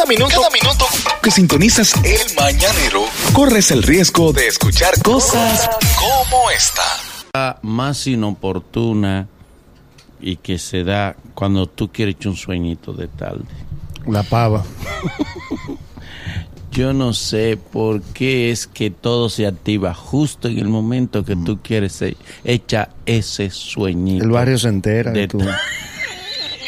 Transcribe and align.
Cada 0.00 0.08
minuto, 0.08 0.34
cada 0.34 0.50
minuto 0.50 0.86
que 1.22 1.30
sintonizas 1.30 1.92
el 2.02 2.34
mañanero, 2.34 3.04
corres 3.34 3.70
el 3.70 3.82
riesgo 3.82 4.32
de 4.32 4.46
escuchar 4.46 4.94
cosas 5.02 5.68
como 5.98 6.50
esta. 6.50 7.58
Más 7.60 8.06
inoportuna 8.06 9.28
y 10.18 10.36
que 10.36 10.56
se 10.56 10.84
da 10.84 11.16
cuando 11.34 11.66
tú 11.66 11.92
quieres 11.92 12.14
echar 12.14 12.30
un 12.30 12.36
sueñito 12.38 12.94
de 12.94 13.08
tarde. 13.08 13.44
La 14.06 14.22
pava. 14.22 14.64
Yo 16.72 16.94
no 16.94 17.12
sé 17.12 17.58
por 17.58 18.00
qué 18.00 18.50
es 18.50 18.66
que 18.66 18.90
todo 18.90 19.28
se 19.28 19.46
activa 19.46 19.92
justo 19.92 20.48
en 20.48 20.60
el 20.60 20.68
momento 20.68 21.26
que 21.26 21.36
tú 21.36 21.58
quieres 21.62 22.00
e- 22.00 22.16
echa 22.44 22.88
ese 23.04 23.50
sueñito. 23.50 24.24
El 24.24 24.30
barrio 24.30 24.56
se 24.56 24.68
entera 24.68 25.10
De 25.12 25.20
que 25.20 25.28
tú, 25.28 25.40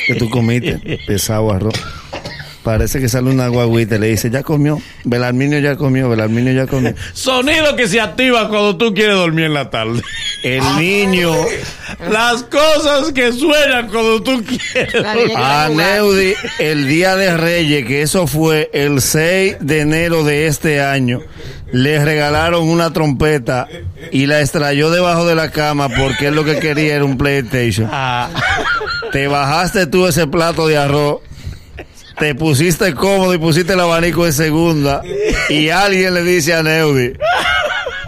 que 0.07 0.15
tú 0.17 0.29
comiste 0.29 0.99
pesado 1.07 1.51
arroz. 1.51 1.81
Parece 2.63 3.01
que 3.01 3.09
sale 3.09 3.31
una 3.31 3.49
guaguita 3.49 3.97
y 3.97 3.99
le 3.99 4.07
dice, 4.09 4.31
ya 4.31 4.43
comió. 4.43 4.81
Belarminio 5.05 5.59
ya 5.59 5.77
comió, 5.77 6.09
Belarminio 6.09 6.53
ya 6.53 6.67
comió. 6.67 6.95
Sonido 7.13 7.75
que 7.75 7.89
se 7.89 8.01
activa 8.01 8.49
cuando 8.49 8.77
tú 8.77 8.95
quieres 8.95 9.17
dormir 9.17 9.47
en 9.47 9.55
la 9.55 9.69
tarde. 9.71 10.01
El 10.45 10.63
niño, 10.77 11.33
Las 12.11 12.45
cosas 12.45 13.13
que 13.13 13.33
suenan 13.33 13.89
cuando 13.89 14.23
tú 14.23 14.45
quieres. 14.45 14.95
A. 15.37 15.69
Neudi, 15.69 16.35
el 16.59 16.87
día 16.89 17.17
de 17.17 17.37
Reyes, 17.37 17.87
que 17.87 18.03
eso 18.03 18.27
fue 18.27 18.71
el 18.73 19.01
6 19.01 19.57
de 19.61 19.81
enero 19.81 20.25
de 20.25 20.47
este 20.47 20.83
año, 20.83 21.21
le 21.73 22.05
regalaron 22.05 22.69
una 22.69 22.93
trompeta 22.93 23.67
y 24.11 24.27
la 24.27 24.41
extrayó 24.41 24.91
debajo 24.91 25.27
de 25.27 25.35
la 25.35 25.51
cama 25.51 25.89
porque 25.89 26.27
él 26.27 26.35
lo 26.35 26.45
que 26.45 26.59
quería 26.59 26.97
era 26.97 27.05
un 27.05 27.17
PlayStation. 27.19 27.91
Te 29.11 29.27
bajaste 29.27 29.87
tú 29.87 30.07
ese 30.07 30.27
plato 30.27 30.67
de 30.67 30.77
arroz, 30.77 31.21
te 32.19 32.35
pusiste 32.35 32.95
cómodo 32.95 33.35
y 33.35 33.39
pusiste 33.39 33.73
el 33.73 33.81
abanico 33.81 34.27
en 34.27 34.33
segunda 34.33 35.03
y 35.49 35.69
alguien 35.69 36.15
le 36.15 36.23
dice 36.23 36.55
a 36.55 36.63
Neudi, 36.63 37.13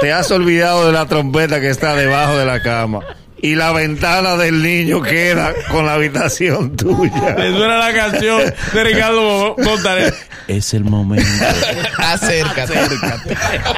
te 0.00 0.12
has 0.12 0.30
olvidado 0.30 0.86
de 0.86 0.92
la 0.92 1.06
trompeta 1.06 1.60
que 1.60 1.70
está 1.70 1.94
debajo 1.94 2.36
de 2.36 2.46
la 2.46 2.62
cama. 2.62 3.00
Y 3.44 3.56
la 3.56 3.72
ventana 3.72 4.36
del 4.38 4.62
niño 4.62 5.02
queda 5.02 5.52
con 5.70 5.84
la 5.84 5.92
habitación 5.92 6.74
tuya. 6.78 7.34
Me 7.36 7.50
suena 7.50 7.76
la 7.76 7.92
canción 7.92 8.40
de 8.72 8.84
Ricardo 8.84 9.54
Montaner. 9.62 10.14
Es 10.48 10.72
el 10.72 10.84
momento. 10.84 11.26
Acércate. 11.98 12.72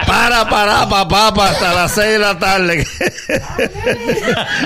Para, 0.06 0.48
para, 0.48 0.88
papá, 0.88 1.34
pa, 1.34 1.50
hasta 1.50 1.74
las 1.74 1.92
6 1.92 2.06
de 2.12 2.18
la 2.18 2.38
tarde. 2.38 2.86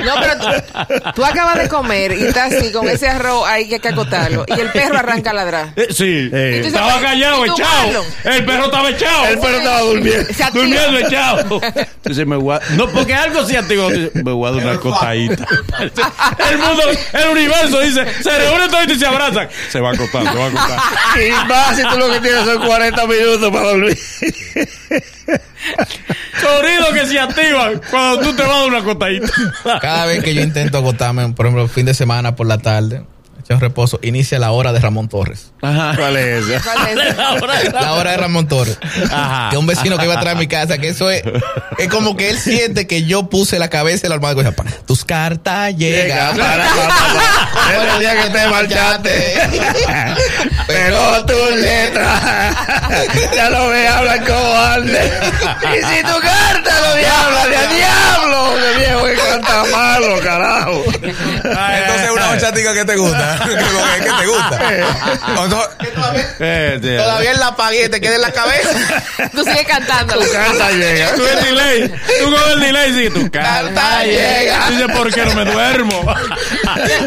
No, 0.05 0.13
pero 0.21 0.39
tú, 0.39 1.11
tú 1.15 1.25
acabas 1.25 1.59
de 1.59 1.69
comer 1.69 2.13
y 2.13 2.25
estás 2.25 2.53
así 2.53 2.71
con 2.73 2.89
ese 2.89 3.09
arroz 3.09 3.47
ahí 3.47 3.69
que 3.69 3.75
hay 3.77 3.81
que 3.81 3.89
acotarlo. 3.89 4.45
Y 4.49 4.53
el 4.61 4.71
perro 4.71 4.99
arranca 4.99 5.31
a 5.31 5.35
ladrar. 5.35 5.73
Eh, 5.77 5.89
sí. 5.91 6.31
Eh. 6.33 6.63
Estaba 6.65 7.01
callado, 7.01 7.47
¿y 7.47 7.49
tú, 7.49 7.55
echado. 7.55 8.05
El 8.25 8.45
perro 8.45 8.65
estaba 8.67 8.91
echado. 8.91 9.27
El 9.27 9.39
perro 9.39 9.57
estaba 9.57 9.81
durmiendo. 9.81 10.29
Durmiendo 10.53 10.99
echado. 10.99 11.61
Entonces 11.75 12.27
me 12.27 12.37
voy 12.37 12.57
a- 12.57 12.61
No, 12.77 12.89
porque 12.89 13.15
algo 13.15 13.45
se 13.47 13.57
activó. 13.59 13.91
Dice, 13.91 14.11
Me 14.15 14.33
voy 14.33 14.49
a 14.49 14.53
dar 14.57 14.67
una 14.67 14.81
acostadita. 14.91 15.47
El 16.51 16.59
mundo, 16.59 16.83
el 17.13 17.29
universo 17.31 17.81
dice, 17.81 18.05
se 18.23 18.39
reúnen 18.39 18.71
todos 18.71 18.89
y 18.89 18.99
se 18.99 19.07
abrazan. 19.07 19.49
Se 19.71 19.81
va 19.81 19.91
a 19.91 19.93
acostar, 19.93 20.23
se 20.25 20.39
va 20.39 20.45
a 20.45 20.49
acostar. 20.49 20.81
Y 21.21 21.31
más 21.49 21.77
si 21.77 21.83
tú 21.83 21.99
lo 21.99 22.09
que 22.11 22.21
tienes 22.21 22.45
son 22.45 22.67
40 22.67 23.07
minutos 23.07 23.51
para 23.51 23.69
dormir. 23.69 23.99
Sonido 26.41 26.93
que 26.93 27.07
se 27.07 27.19
activan 27.19 27.81
cuando 27.91 28.21
tú 28.21 28.37
te 28.37 28.43
vas 28.43 28.51
a 28.51 28.59
dar 28.59 28.69
una 28.69 28.79
acostadita. 28.79 29.27
Cada 29.81 30.07
vez 30.07 30.25
que 30.25 30.35
yo 30.35 30.43
intento 30.43 30.79
agotarme, 30.79 31.29
por 31.33 31.47
ejemplo, 31.47 31.65
el 31.65 31.71
fin 31.71 31.87
de 31.87 31.95
semana 31.95 32.35
por 32.35 32.47
la 32.47 32.59
tarde, 32.59 33.05
un 33.55 33.61
reposo, 33.61 33.99
inicia 34.03 34.39
la 34.39 34.53
hora 34.53 34.73
de 34.73 34.81
Ramón 34.81 35.09
Torres. 35.09 35.53
Ajá. 35.63 35.95
¿Cuál 35.97 36.17
es 36.17 36.47
esa? 36.49 36.73
¿Cuál 37.39 37.63
es? 37.67 37.73
La 37.73 37.93
hora 37.95 38.13
de 38.13 38.17
Ramón 38.17 38.47
Torres. 38.49 38.79
Ajá. 39.11 39.49
Que 39.51 39.57
un 39.57 39.67
vecino 39.67 39.99
que 39.99 40.05
iba 40.05 40.15
atrás 40.15 40.35
de 40.35 40.41
mi 40.41 40.47
casa, 40.47 40.79
que 40.79 40.89
eso 40.89 41.11
es, 41.11 41.23
es 41.79 41.89
como 41.89 42.17
que 42.17 42.31
él 42.31 42.39
siente 42.39 42.87
que 42.87 43.05
yo 43.05 43.29
puse 43.29 43.59
la 43.59 43.69
cabeza 43.69 44.07
en 44.07 44.21
la 44.21 44.35
dice, 44.35 44.53
"Pa, 44.53 44.65
tus 44.87 45.05
cartas 45.05 45.75
Llega, 45.77 46.33
llegan. 46.33 46.37
para, 46.37 46.69
para, 46.69 46.89
para. 47.55 47.87
Es 47.87 47.93
el 47.95 48.01
día 48.01 48.23
que 48.23 48.31
te 48.31 48.47
marchaste. 48.49 49.35
Pero 50.67 51.25
tus 51.27 51.57
letras 51.57 52.57
ya 53.35 53.51
no 53.51 53.67
me 53.67 53.89
hablan 53.89 54.25
como 54.25 54.55
antes. 54.57 55.13
Y 55.63 55.85
si 55.97 56.03
tu 56.03 56.21
carta 56.21 56.71
no 56.87 56.95
me 56.95 57.07
habla 57.07 57.47
de 57.49 57.57
a 57.57 57.67
diablo, 57.67 58.55
que 58.55 58.79
viejo 58.79 59.05
que 59.07 59.15
canta 59.31 59.65
malo, 59.73 60.21
carajo. 60.23 60.85
Entonces 61.03 62.11
una 62.15 62.31
horchatica 62.31 62.75
que 62.75 62.85
te 62.85 62.97
gusta. 62.97 63.40
que 63.99 64.05
que 64.05 64.11
te 64.21 64.27
gusta. 64.27 64.59
Eh. 66.43 66.79
Todavía 66.81 67.35
la 67.35 67.49
apagué, 67.49 67.89
te 67.89 68.01
queda 68.01 68.17
en 68.17 68.23
la 68.23 68.33
cabeza. 68.33 68.71
Tú 69.33 69.45
sigues 69.45 69.67
cantando. 69.67 70.15
Tu 70.15 70.33
carta 70.33 70.71
llega. 70.71 71.15
Tú 71.15 71.23
el 71.27 71.45
delay, 71.45 71.89
tú 72.23 72.31
con 72.35 72.51
el 72.53 72.61
delay 72.61 72.93
sigue 72.95 73.11
tu 73.11 73.31
Carta 73.31 74.05
llega. 74.05 74.71
Dice, 74.71 74.89
¿por 74.89 75.13
qué 75.13 75.25
no 75.27 75.35
me 75.35 75.45
duermo? 75.45 76.01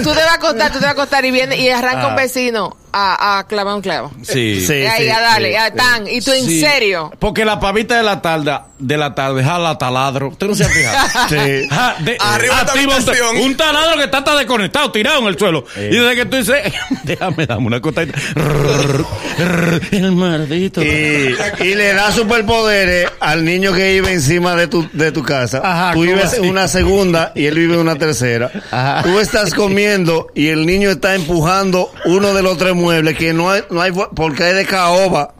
Tú 0.04 0.10
te 0.14 0.20
vas 0.22 0.30
a 0.30 0.34
acostar, 0.36 0.72
tú 0.72 0.80
te 0.80 0.86
vas 0.86 0.90
a 0.90 0.92
acostar 0.92 1.26
y 1.26 1.32
viene 1.32 1.58
y 1.58 1.70
arranca 1.70 2.04
Ah. 2.04 2.08
un 2.08 2.16
vecino 2.16 2.78
a, 2.92 3.40
a 3.40 3.48
clavar 3.48 3.74
un 3.76 3.82
clavo. 3.82 4.12
Sí. 4.24 4.64
Sí, 4.66 4.74
y 4.74 4.86
ahí, 4.86 5.04
sí, 5.06 5.10
a 5.10 5.20
darle, 5.20 5.54
sí, 5.54 5.60
sí. 5.66 5.78
tan. 5.78 6.08
Y 6.08 6.22
tú 6.22 6.32
en 6.32 6.46
Sí. 6.46 6.62
serio. 6.62 7.12
Porque 7.20 7.44
la 7.46 7.60
pavita 7.60 7.96
de 7.98 8.04
la 8.04 8.22
tarde, 8.22 8.58
de 8.84 8.98
la 8.98 9.16
tarde, 9.16 9.44
jala 9.44 9.78
taladro. 9.78 10.30
¿Usted 10.30 10.48
no 10.48 10.56
se 10.56 10.66
ha 10.66 10.70
fijado? 10.70 10.98
Sí. 11.30 11.68
Ja, 11.70 11.96
de- 12.00 12.18
Arriba 12.20 12.60
de 12.60 12.66
tu 12.66 12.72
activa 12.72 13.32
un, 13.42 13.56
taladro 13.56 13.98
que 13.98 14.04
está, 14.04 14.36
desconectado, 14.36 14.92
tirado 14.92 15.20
en 15.22 15.28
el 15.28 15.38
suelo. 15.38 15.66
Y 15.78 15.96
desde 15.96 16.16
que 16.16 16.26
tú 16.26 16.38
dices, 16.38 16.74
déjame, 17.04 17.46
dame 17.46 17.68
una 17.68 17.82
costadita. 17.82 18.20
el 19.92 20.12
maldito. 20.12 20.84
Y, 20.84 21.36
y 21.62 21.76
le 21.76 21.94
da 21.94 22.12
superpoderes 22.12 23.08
al 23.20 23.46
niño 23.46 23.74
que 23.74 23.94
vive 23.94 24.12
encima 24.12 24.56
de 24.56 24.68
tu, 24.68 24.88
de 24.92 25.12
tu 25.12 25.24
casa. 25.24 25.62
Ajá, 25.64 25.94
Tú 25.94 26.00
¿cómo 26.00 26.12
vives 26.12 26.34
en 26.34 26.50
una 26.50 26.68
segunda 26.68 27.32
y 27.36 27.46
él 27.46 27.56
vive 27.56 27.76
en 27.76 27.80
una 27.80 27.96
tercera. 27.96 28.52
Ajá. 28.72 29.04
Tú 29.04 29.20
estás 29.20 29.54
comiendo 29.54 30.28
y 30.36 30.48
el 30.48 30.66
niño 30.66 30.90
está 30.90 31.16
empujando 31.16 31.92
uno 32.06 32.34
de 32.34 32.44
los 32.44 32.58
tres 32.58 32.74
muebles 32.76 33.18
que 33.18 33.34
no 33.34 33.50
hay, 33.52 33.64
no 33.70 33.82
hay 33.82 33.92
porque 34.16 34.44
hay 34.44 34.54
de 34.56 34.66
caoba 34.66 35.34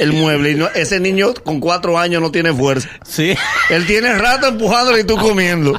el 0.00 0.12
mueble 0.12 0.52
y 0.52 0.54
no- 0.54 0.68
ese 0.74 1.00
niño 1.00 1.32
con 1.44 1.60
cuatro 1.60 1.98
años 1.98 2.20
no 2.22 2.30
tiene 2.30 2.52
fuerza. 2.52 2.88
Sí. 3.06 3.34
Él 3.70 3.86
tiene 3.86 4.16
rato 4.18 4.48
empujándolo 4.48 4.98
y 4.98 5.04
tú 5.04 5.16
comiendo. 5.16 5.78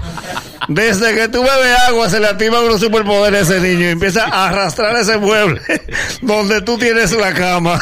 Desde 0.69 1.15
que 1.15 1.29
tú 1.29 1.41
bebes 1.43 1.77
agua 1.87 2.09
se 2.09 2.19
le 2.19 2.27
activan 2.27 2.63
unos 2.65 2.81
superpoderes 2.81 3.49
a 3.49 3.57
ese 3.57 3.67
niño 3.67 3.85
y 3.85 3.89
empieza 3.91 4.25
a 4.25 4.49
arrastrar 4.49 4.95
ese 4.97 5.17
mueble 5.17 5.61
donde 6.21 6.61
tú 6.61 6.77
tienes 6.77 7.11
la 7.13 7.33
cama. 7.33 7.79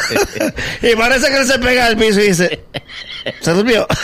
Y 0.82 0.94
parece 0.94 1.28
que 1.28 1.38
él 1.38 1.46
se 1.46 1.58
pega 1.58 1.86
al 1.86 1.96
piso 1.96 2.20
y 2.20 2.28
dice, 2.28 2.64
¿se 3.40 3.50
durmió? 3.52 3.86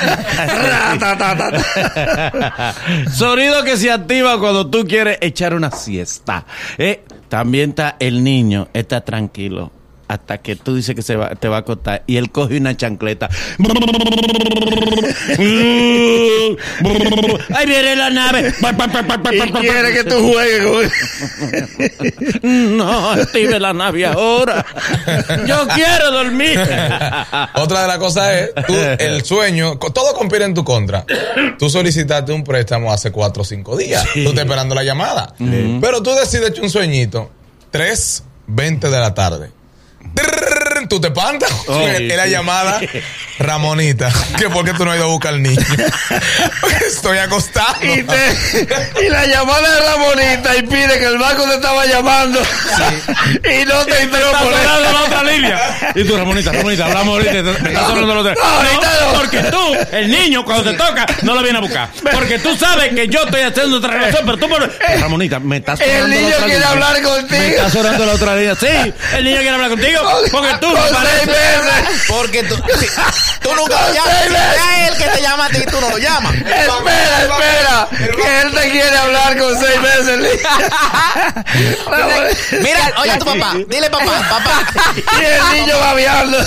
Sonido 3.12 3.62
que 3.64 3.76
se 3.76 3.91
activa 3.91 4.38
cuando 4.41 4.69
tú 4.69 4.84
quieres 4.86 5.19
echar 5.20 5.54
una 5.54 5.70
siesta. 5.70 6.44
Eh, 6.78 7.02
también 7.28 7.70
está 7.70 7.97
el 8.00 8.25
niño, 8.25 8.69
está 8.72 9.02
tranquilo. 9.02 9.70
Hasta 10.12 10.37
que 10.39 10.56
tú 10.56 10.77
dices 10.77 10.95
que 10.95 11.00
se 11.00 11.17
va, 11.17 11.31
te 11.31 11.49
va 11.49 11.56
a 11.56 11.61
acostar 11.61 12.03
y 12.06 12.19
él 12.19 12.31
coge 12.31 12.59
una 12.59 12.77
chancleta. 12.77 13.31
Ahí 17.55 17.67
viene 17.67 17.97
la 17.97 18.11
nave. 18.11 18.53
Y 19.33 19.53
quiere 19.53 19.95
que 19.95 20.05
tú 20.05 20.31
juegues. 20.31 20.93
No, 22.43 23.12
active 23.12 23.59
la 23.59 23.73
nave 23.73 24.05
ahora. 24.05 24.67
Yo 25.47 25.67
quiero 25.75 26.11
dormir. 26.11 26.59
Otra 27.55 27.81
de 27.83 27.89
las 27.89 27.97
cosas 27.97 28.34
es, 28.34 28.50
tú, 28.67 28.75
el 28.99 29.25
sueño, 29.25 29.79
todo 29.79 30.12
conspira 30.12 30.44
en 30.44 30.53
tu 30.53 30.62
contra. 30.62 31.06
Tú 31.59 31.71
solicitaste 31.71 32.33
un 32.33 32.44
préstamo 32.44 32.93
hace 32.93 33.11
cuatro 33.11 33.44
o 33.44 33.47
cinco 33.47 33.79
días. 33.79 34.06
Tú 34.12 34.21
estás 34.29 34.41
esperando 34.44 34.75
la 34.75 34.84
llamada. 34.84 35.34
Pero 35.81 36.03
tú 36.03 36.11
decides 36.15 36.59
un 36.59 36.69
sueñito, 36.69 37.31
3.20 37.73 38.79
de 38.91 39.00
la 39.00 39.15
tarde. 39.15 39.50
Drrr. 40.15 40.62
Tú 40.88 41.00
te 41.00 41.09
espantas. 41.09 41.50
Oh, 41.69 41.87
es 41.88 42.17
la 42.17 42.25
sí. 42.25 42.31
llamada 42.31 42.81
Ramonita. 43.38 44.11
Que 44.37 44.50
por 44.50 44.64
qué 44.64 44.73
tú 44.75 44.84
no 44.84 44.90
has 44.90 44.96
ido 44.99 45.06
a 45.06 45.08
buscar 45.08 45.32
al 45.34 45.43
niño. 45.43 45.61
Estoy 46.87 47.19
acostado. 47.19 47.75
Y, 47.82 48.02
te- 48.02 49.05
y 49.06 49.08
la 49.08 49.25
llamada 49.26 49.69
de 49.75 49.81
Ramonita 49.81 50.56
y 50.56 50.62
pide 50.62 50.99
que 50.99 51.06
el 51.06 51.19
banco 51.19 51.44
te 51.44 51.55
estaba 51.55 51.87
llamando. 51.87 52.40
Y 52.40 53.64
no 53.64 53.84
te 53.87 54.02
entró 54.02 54.31
por 54.32 54.50
la 54.52 55.02
otra 55.05 55.23
línea. 55.25 55.93
Y 55.94 56.05
tú, 56.05 56.17
Ramonita, 56.17 56.52
Ramonita, 56.52 56.84
hablamos 56.87 57.14
ahorita. 57.14 57.32
Me 57.62 57.69
está 57.70 57.87
sonando. 57.87 58.14
No, 58.14 58.31
ahorita 58.31 58.34
no. 59.00 59.19
porque 59.19 59.38
tú, 59.44 59.75
el 59.93 60.11
niño, 60.11 60.44
cuando 60.44 60.70
te 60.70 60.76
toca, 60.76 61.06
no 61.23 61.34
lo 61.34 61.43
viene 61.43 61.58
a 61.58 61.61
buscar. 61.62 61.88
Porque 62.12 62.38
tú 62.38 62.55
sabes 62.56 62.90
que 62.94 63.08
yo 63.08 63.23
estoy 63.25 63.43
haciendo 63.43 63.79
otra 63.79 63.90
relación, 63.93 64.23
pero 64.26 64.37
tú 64.38 64.49
por... 64.49 64.70
Ramonita, 65.00 65.38
me 65.40 65.56
estás 65.58 65.81
El 65.81 66.11
niño 66.11 66.34
quiere 66.44 66.64
hablar 66.64 66.94
Me 66.94 67.02
contigo. 67.02 67.43
está 67.43 67.70
sonando 67.70 68.06
la 68.06 68.12
otra 68.12 68.37
línea. 68.37 68.55
Sí, 68.56 68.67
el 69.17 69.25
niño 69.25 69.37
quiere 69.37 69.50
hablar 69.50 69.70
contigo. 69.70 70.00
Porque 70.31 70.55
tú 70.61 70.71
Me 70.74 70.80
seis 70.88 71.26
meses. 71.26 72.02
Porque 72.08 72.42
tú, 72.44 72.56
si- 72.78 72.88
tú 73.40 73.54
nunca 73.54 73.88
lo 73.88 73.94
llamas. 73.94 74.14
seis 74.20 74.30
Si 74.30 74.36
es 74.82 74.88
él 74.90 74.96
que 74.98 75.08
te 75.16 75.22
llama 75.22 75.46
a 75.46 75.48
ti, 75.50 75.60
tú 75.70 75.80
no 75.80 75.90
lo 75.90 75.98
llamas. 75.98 76.34
Espera, 76.52 77.22
espera. 77.22 77.88
Que 78.16 78.40
él 78.42 78.52
te 78.54 78.70
quiere 78.70 78.96
hablar 78.96 79.36
con 79.38 79.58
seis 79.58 79.80
meses. 79.80 80.38
Mira, 82.60 82.92
oye 83.00 83.10
a 83.12 83.19
tu 83.19 83.24
papá. 83.24 83.54
Dile 83.69 83.90
papá, 83.90 84.28
papá. 84.28 84.66
Y 85.20 85.24
el 85.24 85.60
niño 85.62 85.78
babeando. 85.78 86.38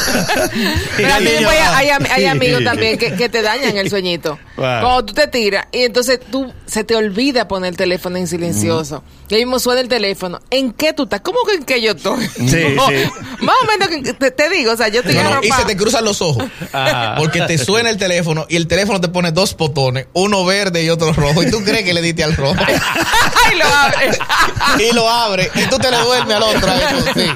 Pero 0.98 1.14
a 1.14 1.20
mí 1.20 1.30
Sí, 1.36 1.44
pues, 1.44 1.58
ya. 1.58 1.78
hay, 1.78 1.90
hay, 1.90 2.06
hay 2.12 2.26
amigos 2.26 2.64
también 2.64 2.98
que, 2.98 3.14
que 3.16 3.30
te 3.30 3.42
dañan 3.42 3.78
el 3.78 3.90
sueñito. 3.90 4.40
Wow. 4.58 4.66
Cuando 4.82 5.06
tú 5.06 5.14
te 5.14 5.28
tiras 5.28 5.66
y 5.72 5.84
entonces 5.84 6.20
tú 6.32 6.54
se 6.66 6.84
te 6.84 6.96
olvida 6.96 7.48
poner 7.48 7.70
el 7.72 7.78
teléfono 7.78 8.18
en 8.18 8.28
silencioso. 8.28 9.04
Y 9.28 9.36
ahí 9.36 9.42
mismo 9.46 9.60
suena 9.60 9.82
el 9.82 9.88
teléfono. 9.90 10.40
¿En 10.50 10.72
qué 10.74 10.94
tú 10.94 11.04
estás? 11.04 11.22
¿Cómo 11.22 11.40
que 11.48 11.56
en 11.56 11.64
qué 11.66 11.82
yo 11.82 11.92
estoy? 11.92 12.26
Sí, 12.28 12.74
No, 12.76 12.88
sí. 12.88 13.04
Más 13.40 13.56
o 13.62 13.66
menos 13.66 13.88
que 13.90 14.14
te, 14.20 14.32
te 14.32 14.50
digo, 14.50 14.72
o 14.74 14.78
sea, 14.78 14.88
yo 14.90 15.00
estoy 15.02 15.16
No, 15.16 15.24
no, 15.36 15.44
y 15.44 15.52
se 15.52 15.66
te 15.66 15.76
cruzan 15.78 16.04
los 16.06 16.22
ojos. 16.22 16.46
Ajá. 16.72 17.16
Porque 17.18 17.42
te 17.42 17.58
suena 17.58 17.90
el 17.90 17.98
teléfono 17.98 18.46
y 18.50 18.56
el 18.56 18.68
teléfono 18.68 19.00
te 19.02 19.08
pone 19.08 19.32
dos 19.32 19.56
botones, 19.58 20.08
uno 20.14 20.46
verde 20.46 20.84
y 20.84 20.90
otro 20.90 21.14
rojo. 21.14 21.44
Y 21.44 21.52
tú 21.52 21.64
crees 21.64 21.84
que 21.84 21.94
le 21.94 22.02
diste 22.02 22.24
al 22.24 22.36
rojo. 22.36 22.56
Ay, 22.60 23.58
lo 23.58 23.66
abre. 23.66 24.88
y 24.90 24.94
lo 24.96 25.10
abre 25.10 25.50
y 25.56 25.62
tú 25.70 25.78
te 25.78 25.92
le 25.92 25.98
duermes 25.98 26.36
al 26.38 26.44
otro. 26.44 26.70
sí. 27.14 27.28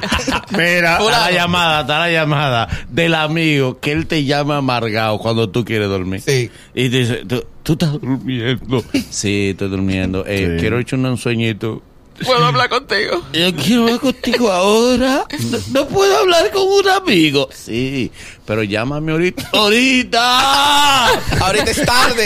Mira, 0.52 0.98
Está 1.00 1.10
la 1.26 1.32
llamada, 1.32 1.82
está 1.82 2.00
la 2.00 2.10
llamada 2.12 2.68
del 2.90 3.14
amigo 3.16 3.80
que 3.80 3.92
él 3.92 4.08
te 4.08 4.24
llama 4.24 4.58
amargado 4.58 5.18
cuando 5.20 5.50
tú 5.50 5.64
quieres 5.64 5.88
dormir. 5.90 6.22
Sí. 6.26 6.50
Y 6.74 6.90
te 6.90 6.98
dice, 6.98 7.16
tú, 7.28 7.46
tú 7.64 7.74
estás 7.74 7.92
durmiendo. 7.94 8.84
Sí, 9.10 9.50
estoy 9.52 9.70
durmiendo. 9.70 10.24
Eh, 10.28 10.38
Sí. 10.56 10.62
Quiero 10.62 10.80
echar 10.80 11.00
un 11.00 11.18
sueñito. 11.18 11.82
Puedo 12.26 12.46
hablar 12.46 12.70
contigo. 12.70 13.24
Yo 13.34 13.56
quiero 13.56 13.84
hablar 13.84 14.00
contigo 14.00 14.52
ahora. 14.52 15.26
No, 15.52 15.58
no 15.72 15.88
puedo 15.88 16.18
hablar 16.18 16.52
con 16.52 16.64
un 16.68 16.88
amigo. 16.90 17.50
Sí, 17.54 18.12
pero 18.50 18.64
llámame 18.64 19.12
ahorita. 19.12 19.44
¡Ahorita! 19.54 21.08
Ahorita 21.40 21.70
es 21.70 21.86
tarde. 21.86 22.26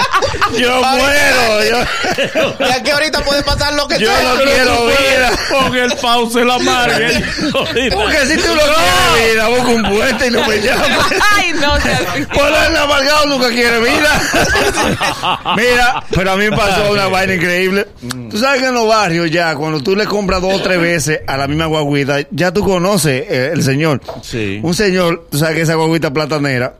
yo 0.60 0.80
muero. 0.80 1.64
Yo, 1.64 2.64
y 2.66 2.70
aquí 2.70 2.90
ahorita 2.92 3.24
puede 3.24 3.42
pasar 3.42 3.74
lo 3.74 3.88
que 3.88 3.98
yo 3.98 4.06
sea. 4.06 4.22
no 4.22 4.42
quiero 4.42 4.86
vida. 4.86 5.32
Pon 5.50 5.76
el 5.76 5.92
pause 5.96 6.44
la 6.44 6.60
margen. 6.60 7.24
Porque 7.52 8.26
si 8.26 8.36
tú 8.36 8.54
no 8.54 8.62
quieres 8.62 9.34
vida, 9.34 9.48
busca 9.48 9.68
un 9.70 9.82
puente 9.82 10.26
y 10.28 10.30
no 10.30 10.46
me 10.46 10.60
llames. 10.60 10.98
Ay, 11.34 11.52
no. 11.54 11.72
Por 12.32 12.46
el 12.46 12.76
amargado 12.76 13.26
nunca 13.26 13.48
quiere 13.48 13.80
vida. 13.80 14.22
Mira, 15.56 16.04
pero 16.14 16.30
a 16.30 16.36
mí 16.36 16.48
me 16.48 16.56
pasó 16.56 16.92
una 16.92 17.08
vaina 17.08 17.34
increíble. 17.34 17.88
Tú 18.30 18.38
sabes 18.38 18.60
que 18.60 18.68
en 18.68 18.74
los 18.74 18.86
barrios 18.86 19.28
ya, 19.32 19.56
cuando 19.56 19.80
tú 19.80 19.96
le 19.96 20.06
compras 20.06 20.40
dos 20.40 20.54
o 20.54 20.62
tres 20.62 20.80
veces 20.80 21.22
a 21.26 21.36
la 21.36 21.48
misma 21.48 21.66
guaguita, 21.66 22.18
ya 22.30 22.52
tú 22.52 22.62
conoces 22.62 23.24
eh, 23.28 23.50
el 23.52 23.64
señor. 23.64 24.00
Sí. 24.22 24.60
Un 24.62 24.74
señor, 24.74 25.26
tú 25.28 25.38
sabes 25.38 25.55
que 25.56 25.62
esa 25.62 25.74
guaguita 25.74 26.12
platanera, 26.12 26.76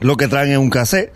lo 0.00 0.16
que 0.18 0.28
traen 0.28 0.50
es 0.52 0.58
un 0.58 0.68
cassette. 0.70 1.12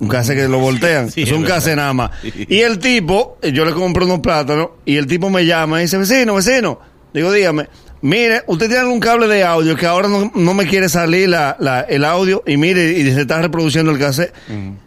Un 0.00 0.08
cassette 0.08 0.36
que 0.36 0.48
lo 0.48 0.58
voltean. 0.58 1.08
Sí, 1.12 1.22
es 1.22 1.32
un 1.32 1.44
cassette 1.44 1.76
nada 1.76 1.92
más. 1.94 2.10
Sí. 2.20 2.46
Y 2.48 2.60
el 2.60 2.78
tipo, 2.78 3.38
yo 3.52 3.64
le 3.64 3.72
compro 3.72 4.04
unos 4.04 4.20
plátanos 4.20 4.70
y 4.84 4.96
el 4.96 5.06
tipo 5.06 5.30
me 5.30 5.46
llama 5.46 5.78
y 5.78 5.82
dice, 5.84 5.96
vecino, 5.96 6.34
vecino. 6.34 6.80
Digo, 7.14 7.30
dígame, 7.32 7.68
mire, 8.02 8.42
usted 8.48 8.68
tiene 8.68 8.86
un 8.86 8.98
cable 8.98 9.28
de 9.28 9.44
audio 9.44 9.76
que 9.76 9.86
ahora 9.86 10.08
no, 10.08 10.32
no 10.34 10.52
me 10.52 10.66
quiere 10.66 10.88
salir 10.88 11.28
la, 11.28 11.56
la- 11.60 11.82
el 11.82 12.04
audio 12.04 12.42
y 12.44 12.56
mire, 12.56 12.90
y 12.90 13.04
se 13.12 13.20
está 13.20 13.40
reproduciendo 13.40 13.92
el 13.92 13.98
cassette. 14.00 14.34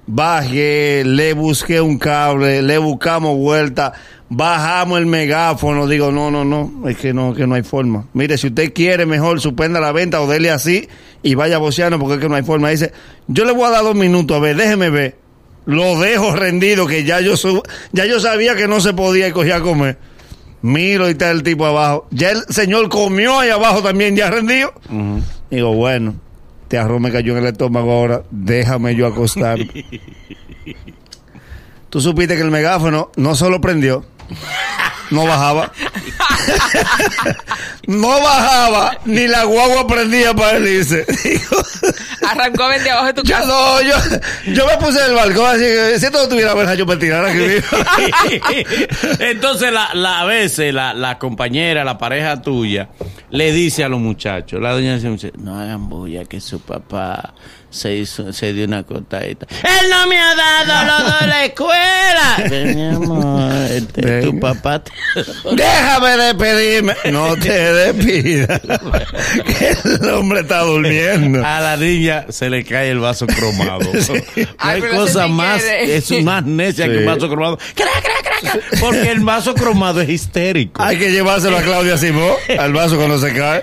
Bajé, 0.06 1.04
le 1.06 1.34
busqué 1.34 1.80
un 1.82 1.98
cable, 1.98 2.62
le 2.62 2.78
buscamos 2.78 3.38
vuelta, 3.38 3.94
bajamos 4.30 5.00
el 5.00 5.06
megáfono. 5.06 5.88
Digo, 5.88 6.12
no, 6.12 6.32
no, 6.32 6.44
no, 6.44 6.88
es 6.88 6.98
que 6.98 7.14
no, 7.14 7.34
que 7.34 7.48
no 7.48 7.56
hay 7.56 7.64
forma. 7.64 8.06
Mire, 8.14 8.38
si 8.38 8.48
usted 8.48 8.74
quiere, 8.74 9.06
mejor 9.06 9.40
suspenda 9.42 9.80
la 9.80 9.92
venta 9.92 10.22
o 10.22 10.28
dele 10.28 10.52
así 10.52 10.88
y 11.24 11.36
vaya 11.36 11.58
boceando 11.58 12.00
porque 12.00 12.16
es 12.16 12.20
que 12.20 12.30
no 12.30 12.36
hay 12.36 12.44
forma. 12.44 12.70
Dice, 12.70 12.92
yo 13.28 13.46
le 13.46 13.52
voy 13.52 13.66
a 13.66 13.72
dar 13.72 13.84
dos 13.84 13.96
minutos, 13.96 14.38
a 14.38 14.40
ver, 14.40 14.56
déjeme 14.56 14.90
ver. 14.90 15.16
Lo 15.66 16.00
dejo 16.00 16.34
rendido, 16.34 16.88
que 16.88 17.04
ya 17.04 17.20
yo 17.20 17.34
ya 17.92 18.06
yo 18.06 18.22
sabía 18.22 18.56
que 18.56 18.70
no 18.70 18.80
se 18.80 18.94
podía 18.94 19.28
y 19.28 19.32
cogía 19.32 19.58
a 19.58 19.62
comer. 19.62 19.98
Miro 20.62 21.08
y 21.08 21.12
está 21.12 21.30
el 21.30 21.44
tipo 21.44 21.66
abajo. 21.66 22.08
Ya 22.10 22.32
el 22.32 22.44
señor 22.50 22.88
comió 22.90 23.40
ahí 23.40 23.50
abajo 23.50 23.84
también, 23.84 24.16
ya 24.16 24.30
rendido. 24.30 24.74
Digo, 25.52 25.74
bueno, 25.74 26.16
te 26.68 26.78
arroz 26.78 27.02
me 27.02 27.12
cayó 27.12 27.34
en 27.34 27.40
el 27.40 27.48
estómago 27.48 27.92
ahora, 27.92 28.24
déjame 28.32 28.96
yo 28.96 29.08
acostar. 29.08 29.60
Tú 31.90 32.02
supiste 32.02 32.36
que 32.36 32.42
el 32.42 32.52
megáfono 32.52 33.12
no 33.16 33.36
solo 33.36 33.62
prendió, 33.62 34.06
no 35.12 35.26
bajaba. 35.26 35.72
no 37.88 38.22
bajaba, 38.22 38.98
ni 39.06 39.28
la 39.28 39.44
guagua 39.46 39.88
prendía 39.88 40.34
para 40.34 40.58
él 40.58 40.68
irse. 40.68 41.06
Arrancó 42.28 42.64
a 42.64 42.68
vender 42.70 42.92
abajo 42.92 43.08
de 43.08 43.14
tu 43.14 43.24
yo 43.24 43.36
casa. 43.36 43.48
no, 43.48 43.82
yo, 43.82 43.96
yo 44.54 44.66
me 44.68 44.78
puse 44.78 45.00
en 45.00 45.06
el 45.12 45.14
balcón 45.16 45.46
así 45.50 45.62
que 45.64 46.00
si 46.00 46.06
esto 46.06 46.22
no 46.22 46.28
tuviera 46.30 46.54
verja 46.54 46.74
yo 46.76 46.86
me 46.86 46.98
tirara 46.98 47.30
aquí 47.30 47.38
mismo. 47.40 47.78
Entonces, 49.20 49.72
la, 49.72 49.94
la- 49.94 50.20
a 50.22 50.26
veces 50.26 50.74
la, 50.74 50.94
la 50.94 51.18
compañera, 51.18 51.84
la 51.84 51.98
pareja 51.98 52.42
tuya, 52.42 52.90
le 53.30 53.52
dice 53.52 53.84
a 53.84 53.90
los 53.90 54.00
muchachos, 54.00 54.62
la 54.62 54.72
doña 54.72 54.98
dice, 54.98 55.32
no 55.38 55.60
hagan 55.60 55.88
bulla 55.90 56.26
que 56.26 56.42
su 56.42 56.60
papá 56.60 57.34
se 57.78 57.96
hizo, 57.96 58.34
se 58.34 58.52
dio 58.54 58.66
una 58.66 58.84
cotadita. 58.84 59.46
Él 59.64 59.90
no 59.90 60.08
me 60.08 60.20
ha 60.20 60.36
dado 60.36 61.04
los 61.04 61.22
de 61.22 61.28
la 61.28 61.46
escuela. 61.46 62.38
Ven, 62.50 62.76
mi 62.76 62.86
amor, 62.96 63.52
este, 63.72 64.02
Ven. 64.02 64.22
tu 64.24 64.40
papá 64.40 64.84
te- 64.84 64.92
Déjame 65.56 66.18
despedirme. 66.18 66.94
No 67.12 67.36
te 67.38 67.52
despidas. 67.74 68.62
El 70.02 70.10
hombre 70.10 70.42
está 70.42 70.62
durmiendo. 70.62 71.46
A 71.46 71.60
la 71.62 71.78
niña 71.78 72.26
se 72.30 72.50
le 72.50 72.64
cae 72.66 72.90
el 72.92 73.00
vaso 73.00 73.26
cromado. 73.28 73.80
No 73.94 74.14
Ay, 74.14 74.48
hay 74.58 74.82
pero 74.82 74.96
cosa 74.98 75.28
más, 75.28 75.62
quiere. 75.62 75.96
es 75.98 76.12
más 76.24 76.44
necia 76.44 76.86
Sí. 76.86 76.92
que 76.92 76.98
un 76.98 77.06
vaso 77.06 77.30
cromado. 77.30 77.58
Porque 78.80 79.12
el 79.12 79.20
vaso 79.22 79.54
cromado 79.56 80.02
es 80.02 80.10
histérico. 80.10 80.82
Hay 80.84 80.98
que 80.98 81.12
llevárselo 81.12 81.58
a 81.58 81.62
Claudia 81.62 81.98
Simón 81.98 82.34
al 82.60 82.72
vaso 82.74 82.96
cuando 82.98 83.18
se 83.20 83.34
cae 83.34 83.62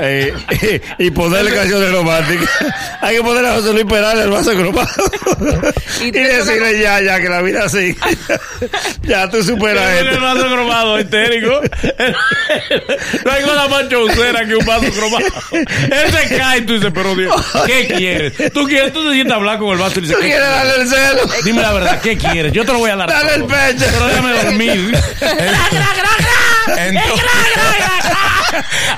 Eh, 0.00 0.80
y 0.98 1.10
ponerle 1.10 1.52
canciones 1.54 1.92
románticas. 1.92 2.48
Hay 3.00 3.16
que 3.16 3.22
ponerle 3.22 3.47
a 3.48 3.54
José 3.54 3.72
Luis 3.72 3.84
Perales 3.86 4.24
el 4.24 4.30
vaso 4.30 4.52
cromado 4.52 4.88
Y 6.00 6.06
y, 6.08 6.10
decirle 6.10 6.80
ya, 6.80 7.00
ya, 7.00 7.20
que 7.20 7.28
la 7.28 7.42
vida 7.42 7.68
sigue. 7.68 7.96
ya 9.02 9.28
tú 9.28 9.42
superas 9.42 9.98
el 10.00 10.08
esto. 10.08 10.20
vaso 10.20 10.46
cromado 10.46 11.00
histérico. 11.00 11.60
No 13.24 13.32
hay 13.32 13.42
cosa 13.42 13.68
más 13.68 13.88
chaucera 13.88 14.46
que 14.46 14.54
un 14.56 14.64
vaso 14.64 14.86
cromado. 14.92 15.24
Él 15.52 16.12
se 16.12 16.36
cae 16.36 16.58
y 16.58 16.62
tú 16.62 16.74
dices, 16.74 16.90
pero 16.94 17.14
Dios, 17.14 17.34
¿qué 17.66 17.86
quieres? 17.88 18.52
Tú 18.52 18.66
quieres, 18.66 18.92
tú 18.92 19.06
te 19.08 19.14
sientas 19.14 19.34
a 19.34 19.36
hablar 19.36 19.58
con 19.58 19.70
el 19.70 19.78
vaso 19.78 19.98
y 19.98 20.02
dices, 20.02 20.16
¿Tú 20.16 20.22
¿qué 20.22 20.28
quieres 20.28 20.48
darle 20.48 20.82
el 20.82 20.88
celo? 20.88 21.20
Dime 21.44 21.62
la 21.62 21.72
verdad, 21.72 22.00
¿qué 22.00 22.16
quieres? 22.16 22.52
Yo 22.52 22.64
te 22.64 22.72
lo 22.72 22.78
voy 22.78 22.90
a 22.90 22.96
dar. 22.96 23.08
Dale 23.08 23.34
el 23.34 23.40
todo. 23.42 23.48
pecho. 23.48 23.84
Pero 23.92 24.06
déjame 24.06 24.32
dormir. 24.32 24.98
Entonces, 26.76 27.28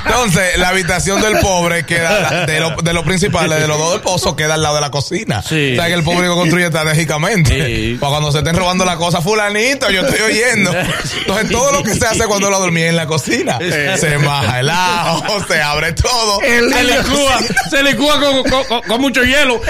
entonces, 0.07 0.59
la 0.59 0.69
habitación 0.69 1.21
del 1.21 1.39
pobre 1.39 1.85
queda 1.85 2.47
de 2.47 2.61
lo, 2.61 2.77
de 2.83 2.93
lo 2.93 3.05
principal, 3.05 3.49
de 3.51 3.67
los 3.67 3.79
dos 3.79 3.93
del 3.93 4.01
pozo, 4.01 4.30
queda 4.37 4.55
al 4.55 4.63
lado 4.63 4.77
de 4.77 4.81
la 4.81 4.91
cocina. 4.91 5.43
Sí. 5.43 5.73
O 5.73 5.77
sea 5.77 5.87
que 5.87 5.95
el 5.95 6.03
pobre 6.03 6.29
construye 6.29 6.67
estratégicamente. 6.67 7.67
Sí. 7.67 7.97
Para 8.01 8.11
cuando 8.11 8.33
se 8.33 8.39
estén 8.39 8.57
robando 8.57 8.85
la 8.85 8.97
cosa, 8.97 9.21
fulanito, 9.21 9.91
yo 9.91 10.03
estoy 10.03 10.21
oyendo. 10.21 10.73
Entonces, 11.19 11.51
todo 11.51 11.73
lo 11.73 11.83
que 11.83 11.95
se 11.95 12.07
hace 12.07 12.25
cuando 12.27 12.51
lo 12.51 12.59
dormí 12.59 12.83
en 12.83 12.97
la 12.97 13.07
cocina, 13.07 13.59
se 13.97 14.19
maja 14.19 14.61
el 14.61 14.71
ajo, 14.71 15.45
se 15.47 15.61
abre 15.63 15.93
todo. 15.93 16.41
El 16.43 16.73
Se 16.73 16.83
niño- 16.85 17.03
licúa, 17.03 17.39
se 17.71 17.83
licúa 17.83 18.21
con, 18.21 18.43
con- 18.51 18.65
con- 18.65 18.83
con 18.83 19.01
mucho 19.01 19.23
hielo. 19.23 19.61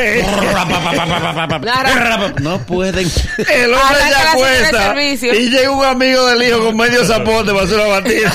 No 2.40 2.58
pueden. 2.66 3.10
El 3.48 3.74
hombre 3.74 4.10
la 4.10 4.32
acuesta 4.32 4.82
servicio. 4.88 5.34
y 5.34 5.50
llega 5.50 5.70
un 5.70 5.84
amigo 5.84 6.26
del 6.26 6.42
hijo 6.42 6.60
con 6.64 6.76
medio 6.76 7.04
zapote 7.04 7.52
para 7.52 7.64
hacer 7.64 7.76
una 7.78 7.86
batida. 7.88 8.32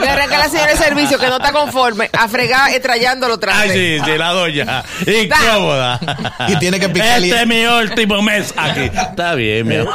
Le 0.00 0.08
arranca 0.08 0.38
la 0.38 0.48
señora 0.48 0.72
de 0.72 0.76
servicio 0.78 1.18
que 1.18 1.26
no 1.26 1.36
está 1.36 1.52
conforme 1.52 2.08
a 2.12 2.28
fregar 2.28 2.70
estrellándolo 2.70 3.34
otra 3.34 3.58
Ay, 3.58 3.68
vez. 3.70 4.00
sí, 4.00 4.10
sí, 4.12 4.18
la 4.18 4.30
doña. 4.30 4.84
Incómoda. 5.22 6.00
Y 6.48 6.56
tiene 6.58 6.78
que 6.80 6.88
picarle- 6.88 7.28
Este 7.30 7.42
es 7.42 7.46
mi 7.46 7.64
último 7.66 8.22
mes 8.22 8.52
aquí. 8.56 8.82
Está 8.94 9.34
bien, 9.34 9.66
mi 9.66 9.76
amor. 9.76 9.94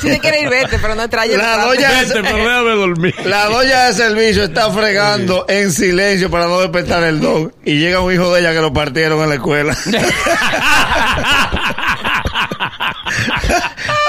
Si 0.00 0.08
te 0.08 0.18
quiere 0.20 0.40
ir, 0.42 0.48
vete, 0.48 0.78
pero 0.78 0.94
no 0.94 1.02
estrella 1.04 1.36
La 1.36 1.64
doña- 1.66 1.90
Vete, 1.90 2.22
pero 2.22 2.36
déjame 2.36 2.70
dormir. 2.70 3.14
La 3.24 3.46
doña 3.46 3.86
de 3.86 3.94
servicio 3.94 4.44
está 4.44 4.70
fregando 4.70 5.44
en 5.48 5.72
silencio 5.72 6.30
para 6.30 6.46
no 6.46 6.60
despertar 6.60 7.02
el 7.04 7.20
don. 7.20 7.52
Y 7.64 7.78
llega 7.78 8.00
un 8.00 8.12
hijo 8.12 8.32
de 8.34 8.40
ella 8.40 8.52
que 8.52 8.60
lo 8.60 8.72
partieron 8.72 9.22
en 9.22 9.28
la 9.28 9.34
escuela. 9.36 9.76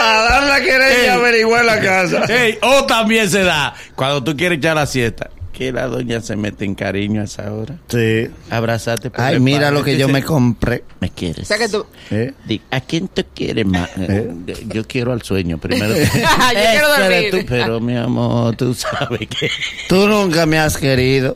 A 0.02 0.22
dar 0.30 0.44
la 0.44 0.62
querencia 0.62 1.06
y 1.06 1.10
averiguar 1.10 1.66
la 1.66 1.80
casa. 1.80 2.26
Ey, 2.30 2.58
o 2.62 2.86
también 2.86 3.30
se 3.30 3.44
da 3.44 3.74
cuando 3.96 4.24
tú 4.24 4.36
quieres 4.36 4.58
echar 4.60 4.76
la 4.76 4.86
siesta. 4.86 5.30
Que 5.62 5.72
la 5.72 5.86
doña 5.86 6.22
se 6.22 6.36
mete 6.36 6.66
en 6.66 6.74
cariño 6.74 7.22
a 7.22 7.26
esa 7.26 7.54
hora. 7.54 7.76
Sí. 7.88 8.28
Abrazate. 8.50 9.12
por 9.12 9.22
Ay, 9.22 9.40
mira 9.40 9.60
padre. 9.68 9.76
lo 9.76 9.84
que 9.84 9.96
yo 9.96 10.08
me 10.10 10.24
compré. 10.24 10.84
¿Me 11.00 11.12
quieres? 11.12 11.44
O 11.44 11.46
sea 11.46 11.60
que 11.60 11.70
tú. 11.70 11.86
¿Eh? 12.10 12.34
¿A 12.72 12.82
quién 12.82 13.08
tú 13.08 13.22
quieres 13.36 13.64
más? 13.68 13.88
Eh, 13.96 14.32
Yo 14.70 14.84
quiero 14.88 15.12
al 15.12 15.22
sueño 15.22 15.60
primero. 15.60 15.94
Yo 15.96 16.04
quiero 16.12 16.88
dormir. 16.98 17.30
tú, 17.30 17.38
pero 17.48 17.80
mi 17.80 17.96
amor, 17.96 18.56
tú 18.56 18.74
sabes 18.74 19.20
que. 19.28 19.52
Tú 19.88 20.08
nunca 20.08 20.48
me 20.48 20.58
has 20.58 20.76
querido. 20.78 21.36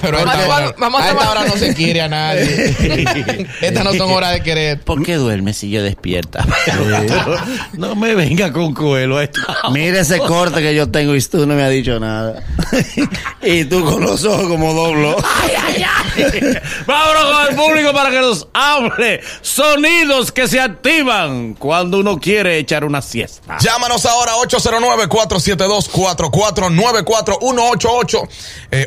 Pero 0.00 0.18
vamos, 0.18 0.34
esta 0.34 0.46
hora, 0.46 0.64
a, 0.64 1.02
a 1.02 1.10
esta 1.10 1.30
hora 1.30 1.44
no 1.44 1.56
se 1.56 1.74
quiere 1.74 2.00
a 2.02 2.08
nadie. 2.08 2.76
Estas 3.60 3.84
no 3.84 3.92
son 3.94 4.10
horas 4.10 4.32
de 4.32 4.42
querer. 4.42 4.80
¿Por 4.80 5.02
qué 5.02 5.14
duerme 5.14 5.52
si 5.52 5.70
yo 5.70 5.82
despierta? 5.82 6.46
no 7.72 7.94
me 7.96 8.14
venga 8.14 8.52
con 8.52 8.74
cuelo 8.74 9.18
a 9.18 9.24
esto. 9.24 9.40
Mira 9.72 10.00
ese 10.00 10.18
corte 10.18 10.60
que 10.60 10.74
yo 10.74 10.90
tengo 10.90 11.14
y 11.14 11.22
tú 11.22 11.46
no 11.46 11.54
me 11.54 11.62
has 11.62 11.70
dicho 11.70 11.98
nada. 11.98 12.42
y 13.42 13.64
tú 13.64 13.84
con 13.84 14.02
los 14.02 14.24
ojos 14.24 14.48
como 14.48 14.72
doblo. 14.72 15.16
Ay, 15.42 15.52
ay, 15.56 15.84
ay. 15.84 16.58
Vámonos 16.86 17.24
con 17.24 17.48
el 17.48 17.56
público 17.56 17.92
para 17.92 18.10
que 18.10 18.20
nos 18.20 18.46
hable. 18.52 19.20
Sonidos 19.40 20.32
que 20.32 20.48
se 20.48 20.60
activan 20.60 21.54
cuando 21.54 21.98
uno 21.98 22.18
quiere 22.18 22.58
echar 22.58 22.84
una 22.84 23.02
siesta. 23.02 23.58
Llámanos 23.58 24.06
ahora 24.06 24.36
809 24.36 25.08
472 25.08 25.88
4494 25.88 27.38
188 27.40 28.28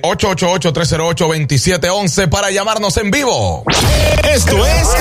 888 0.03 0.73
301 0.73 1.00
622-658-2711 1.01 2.29
para 2.29 2.51
llamarnos 2.51 2.97
en 2.97 3.11
vivo. 3.11 3.63
Esto 4.33 4.65
es 4.65 4.95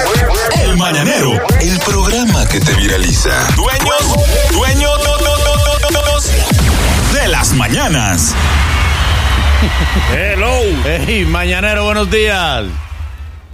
El 0.64 0.76
Mañanero, 0.76 1.32
el 1.60 1.78
programa 1.84 2.46
que 2.48 2.60
te 2.60 2.72
viraliza. 2.74 3.30
Dueños, 3.56 4.16
dueños 4.52 5.00
de 7.12 7.28
las 7.28 7.54
mañanas. 7.54 8.34
Hello. 10.14 10.46
Hey, 10.84 11.26
mañanero, 11.28 11.84
buenos 11.84 12.10
días. 12.10 12.64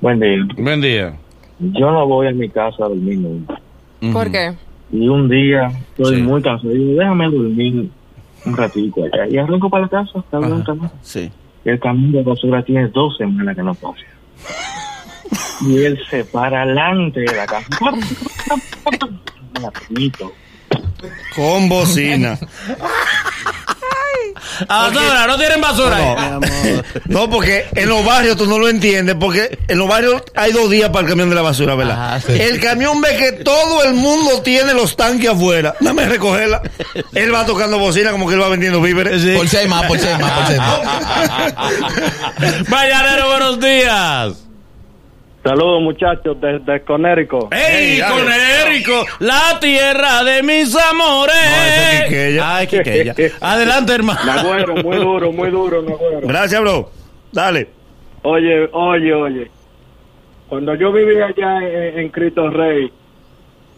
Buen 0.01 0.21
día. 0.21 0.39
Buen 0.57 0.81
día. 0.81 1.17
Yo 1.59 1.91
no 1.91 2.07
voy 2.07 2.29
a 2.29 2.33
mi 2.33 2.49
casa 2.49 2.85
a 2.85 2.89
dormir 2.89 3.19
nunca. 3.19 3.61
¿Por 4.13 4.31
qué? 4.31 4.55
Y 4.93 5.09
un 5.09 5.29
día 5.29 5.73
estoy 5.97 6.23
muy 6.23 6.41
cansado. 6.43 6.73
Déjame 6.73 7.25
dormir 7.25 7.91
un 8.45 8.57
ratito 8.57 9.03
allá. 9.05 9.27
Y 9.29 9.37
arranco 9.37 9.69
para 9.69 9.85
la 9.85 9.89
casa, 9.89 10.19
está 10.21 10.39
bien, 10.39 10.65
Sí. 11.03 11.31
El 11.67 11.81
camión 11.81 12.13
de 12.13 12.23
basura 12.23 12.63
tiene 12.65 12.87
dos 12.89 13.17
semanas 13.17 13.57
que 13.57 13.63
no 13.63 13.75
pasa. 13.75 13.99
Y 15.63 15.79
él 15.85 15.99
se 16.09 16.25
para 16.25 16.63
adelante 16.63 17.21
de 17.21 17.35
la 17.35 17.45
casa. 17.45 17.67
Con 21.35 21.69
bocina. 21.69 22.39
A 24.69 24.89
basura, 24.89 25.27
no 25.27 25.39
tienen 25.39 25.61
basura. 25.61 25.99
No. 25.99 26.15
Mi 26.15 26.23
amor. 26.23 26.85
No, 27.07 27.31
porque 27.31 27.67
en 27.75 27.89
los 27.89 28.05
barrios 28.05 28.37
tú 28.37 28.47
no 28.47 28.59
lo 28.59 28.69
entiendes, 28.69 29.17
porque 29.19 29.59
en 29.69 29.79
los 29.79 29.89
barrios 29.89 30.23
hay 30.35 30.53
dos 30.53 30.71
días 30.71 30.91
para 30.91 31.03
el 31.03 31.09
camión 31.09 31.29
de 31.29 31.35
la 31.35 31.43
basura, 31.43 31.75
¿verdad? 31.75 32.17
Ajá, 32.17 32.21
sí. 32.21 32.41
El 32.41 32.61
camión 32.61 33.01
ve 33.01 33.17
que 33.17 33.33
todo 33.33 33.85
el 33.85 33.95
mundo 33.95 34.43
tiene 34.43 34.75
los 34.75 34.97
tanques 34.97 35.31
afuera. 35.31 35.75
Dame 35.81 36.07
recogerla. 36.07 36.63
Él 37.15 37.35
va 37.35 37.45
tocando 37.45 37.79
bocina 37.79 38.11
como 38.11 38.29
que 38.29 38.35
él 38.35 38.43
va 38.43 38.49
vendiendo 38.49 38.81
víveres. 38.81 39.23
Por 39.37 39.49
si 39.49 39.57
hay 39.57 39.69
más, 39.69 39.85
por 39.87 39.99
si 39.99 40.07
hay 40.07 40.19
más, 40.19 40.33
por 40.33 40.47
si 40.47 40.53
hay 40.53 40.59
más. 40.59 42.67
Mañanero, 42.69 43.29
buenos 43.29 43.61
días. 43.61 44.46
Saludos, 45.47 45.83
muchachos, 45.83 46.37
desde 46.41 46.81
Conérico. 46.83 47.49
¡Ey, 47.53 47.95
Ey, 47.95 48.01
con 48.01 48.27
dale. 48.27 48.67
Érico! 48.67 49.05
La 49.21 49.61
tierra 49.61 50.25
de 50.25 50.43
mis 50.43 50.75
amores. 50.75 51.37
No, 51.37 51.65
es 51.65 52.03
Quiqueya. 52.03 52.57
Ay, 52.57 52.67
Quiqueya. 52.67 53.15
Adelante, 53.41 53.95
hermano. 53.95 54.19
Nagüero, 54.27 54.75
muy 54.83 54.97
duro, 54.97 55.31
muy 55.33 55.51
duro, 55.51 55.83
Nagüero. 55.83 56.27
Gracias, 56.27 56.61
bro. 56.61 56.91
Dale. 57.31 57.69
Oye, 58.23 58.69
oye, 58.73 59.15
oye. 59.15 59.51
Cuando 60.49 60.75
yo 60.75 60.93
vivía 60.93 61.27
allá 61.27 61.59
en, 61.61 61.99
en 62.01 62.09
Cristo 62.09 62.51
Rey, 62.51 62.91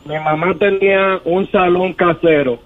mi 0.07 0.19
mamá 0.19 0.55
tenía 0.59 1.21
un 1.25 1.51
salón 1.51 1.93
casero. 1.93 2.61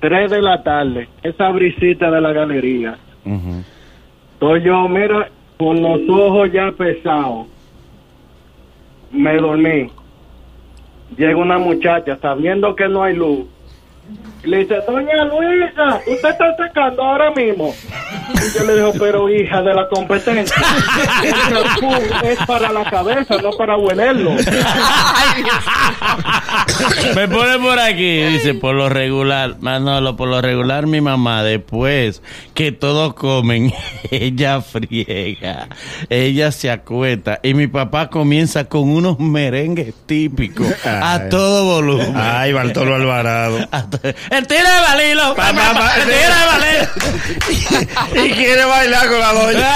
Tres 0.00 0.30
de 0.30 0.40
la 0.40 0.62
tarde, 0.62 1.08
esa 1.22 1.50
brisita 1.50 2.10
de 2.10 2.20
la 2.22 2.32
galería. 2.32 2.96
Entonces 3.24 4.64
yo, 4.64 4.88
mira, 4.88 5.28
con 5.58 5.80
los 5.82 6.00
ojos 6.08 6.50
ya 6.50 6.72
pesados, 6.72 7.46
me 9.12 9.36
dormí. 9.36 9.90
Llega 11.16 11.36
una 11.36 11.58
muchacha 11.58 12.18
sabiendo 12.20 12.74
que 12.74 12.88
no 12.88 13.02
hay 13.02 13.14
luz. 13.14 13.46
Le 14.44 14.58
dice, 14.58 14.74
doña 14.86 15.24
Luisa, 15.24 16.00
usted 16.04 16.30
está 16.30 16.56
sacando 16.56 17.02
ahora 17.02 17.30
mismo. 17.30 17.72
Y 18.34 18.58
yo 18.58 18.64
le 18.64 18.74
digo, 18.74 18.92
pero 18.98 19.28
hija 19.28 19.62
de 19.62 19.72
la 19.72 19.88
competencia, 19.88 20.56
el 21.22 21.32
es 22.28 22.38
para 22.44 22.72
la 22.72 22.82
cabeza, 22.90 23.36
no 23.40 23.52
para 23.52 23.76
huelerlo. 23.76 24.32
Me 27.14 27.28
pone 27.28 27.58
por 27.60 27.78
aquí, 27.78 28.22
dice, 28.22 28.54
por 28.54 28.74
lo 28.74 28.88
regular, 28.88 29.58
Manolo, 29.60 30.16
por 30.16 30.28
lo 30.28 30.40
regular 30.40 30.88
mi 30.88 31.00
mamá, 31.00 31.44
después 31.44 32.20
que 32.54 32.72
todos 32.72 33.14
comen, 33.14 33.72
ella 34.10 34.60
friega, 34.60 35.68
ella 36.08 36.50
se 36.50 36.68
acuesta 36.70 37.38
y 37.44 37.54
mi 37.54 37.68
papá 37.68 38.08
comienza 38.08 38.64
con 38.64 38.88
unos 38.88 39.20
merengues 39.20 39.94
típicos 40.06 40.66
a 40.84 41.28
todo 41.28 41.64
volumen. 41.64 42.12
Ay, 42.16 42.52
Bartolo 42.52 42.96
Alvarado. 42.96 43.58
A 43.70 43.88
El 44.30 44.46
tiro 44.46 44.62
de 44.62 44.80
Balilo. 44.88 45.34
El 45.36 46.04
tiro 46.04 46.32
de 46.32 46.46
Balilo. 46.52 46.86
y 48.24 48.30
quiere 48.32 48.64
bailar 48.64 49.08
con 49.08 49.18
la 49.20 49.32
doña. 49.32 49.68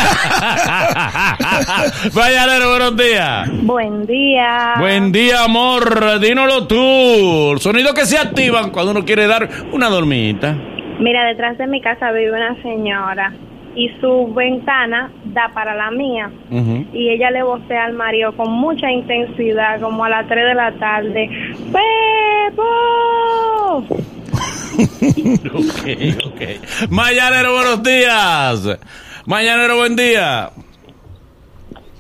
Mañanero, 2.15 2.71
buenos 2.71 2.97
días. 2.97 3.49
Buen 3.63 4.07
día. 4.07 4.75
Buen 4.79 5.13
día, 5.13 5.45
amor. 5.45 6.19
Dínoslo 6.21 6.67
tú. 6.67 7.57
Sonidos 7.59 7.93
que 7.95 8.07
se 8.07 8.17
activan 8.19 8.71
cuando 8.71 8.93
uno 8.93 9.05
quiere 9.05 9.27
dar 9.27 9.49
una 9.73 9.89
dormita. 9.89 10.57
Mira, 10.99 11.27
detrás 11.27 11.59
de 11.59 11.67
mi 11.67 11.83
casa 11.83 12.11
vive 12.13 12.33
una 12.33 12.61
señora 12.63 13.35
y 13.75 13.91
su 14.01 14.33
ventana 14.35 15.13
da 15.27 15.51
para 15.53 15.75
la 15.75 15.91
mía. 15.91 16.31
Y 16.93 17.11
ella 17.11 17.31
le 17.31 17.43
vocea 17.43 17.85
al 17.85 17.93
marido 17.93 18.35
con 18.35 18.51
mucha 18.51 18.91
intensidad, 18.91 19.79
como 19.81 20.05
a 20.05 20.09
las 20.09 20.27
3 20.27 20.47
de 20.47 20.55
la 20.55 20.73
tarde. 20.73 21.29
¡Pepo! 21.71 22.65
Ok, 25.55 25.89
ok. 26.27 26.91
Mañanero, 26.91 27.55
buenos 27.55 27.83
días. 27.83 28.79
Mañanero, 29.25 29.77
buen 29.77 29.97
día. 29.97 30.51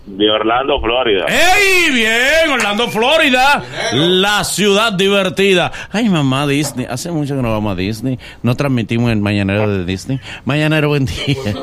de 0.06 0.30
Orlando, 0.30 0.80
Florida. 0.80 1.24
¡Ey! 1.28 1.90
Bien, 1.92 2.50
Orlando, 2.52 2.88
Florida. 2.88 3.62
La 3.92 4.44
ciudad 4.44 4.92
divertida. 4.92 5.72
Ay, 5.90 6.08
mamá, 6.08 6.46
Disney. 6.46 6.86
Hace 6.88 7.10
mucho 7.10 7.34
que 7.36 7.42
no 7.42 7.50
vamos 7.50 7.72
a 7.72 7.76
Disney. 7.76 8.18
No 8.42 8.54
transmitimos 8.54 9.10
el 9.10 9.20
Mañanero 9.20 9.68
de 9.68 9.84
Disney. 9.84 10.20
Mañanero, 10.44 10.88
buen 10.88 11.06
día. 11.06 11.54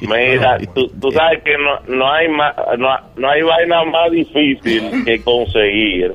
Mira, 0.00 0.58
tú, 0.74 0.88
tú 1.00 1.10
sabes 1.12 1.42
que 1.44 1.52
no, 1.56 1.96
no 1.96 2.12
hay 2.12 2.28
ma- 2.28 2.54
no, 2.76 2.88
no 3.16 3.30
hay 3.30 3.42
vaina 3.42 3.84
más 3.84 4.10
difícil 4.10 5.04
que 5.04 5.22
conseguir 5.22 6.14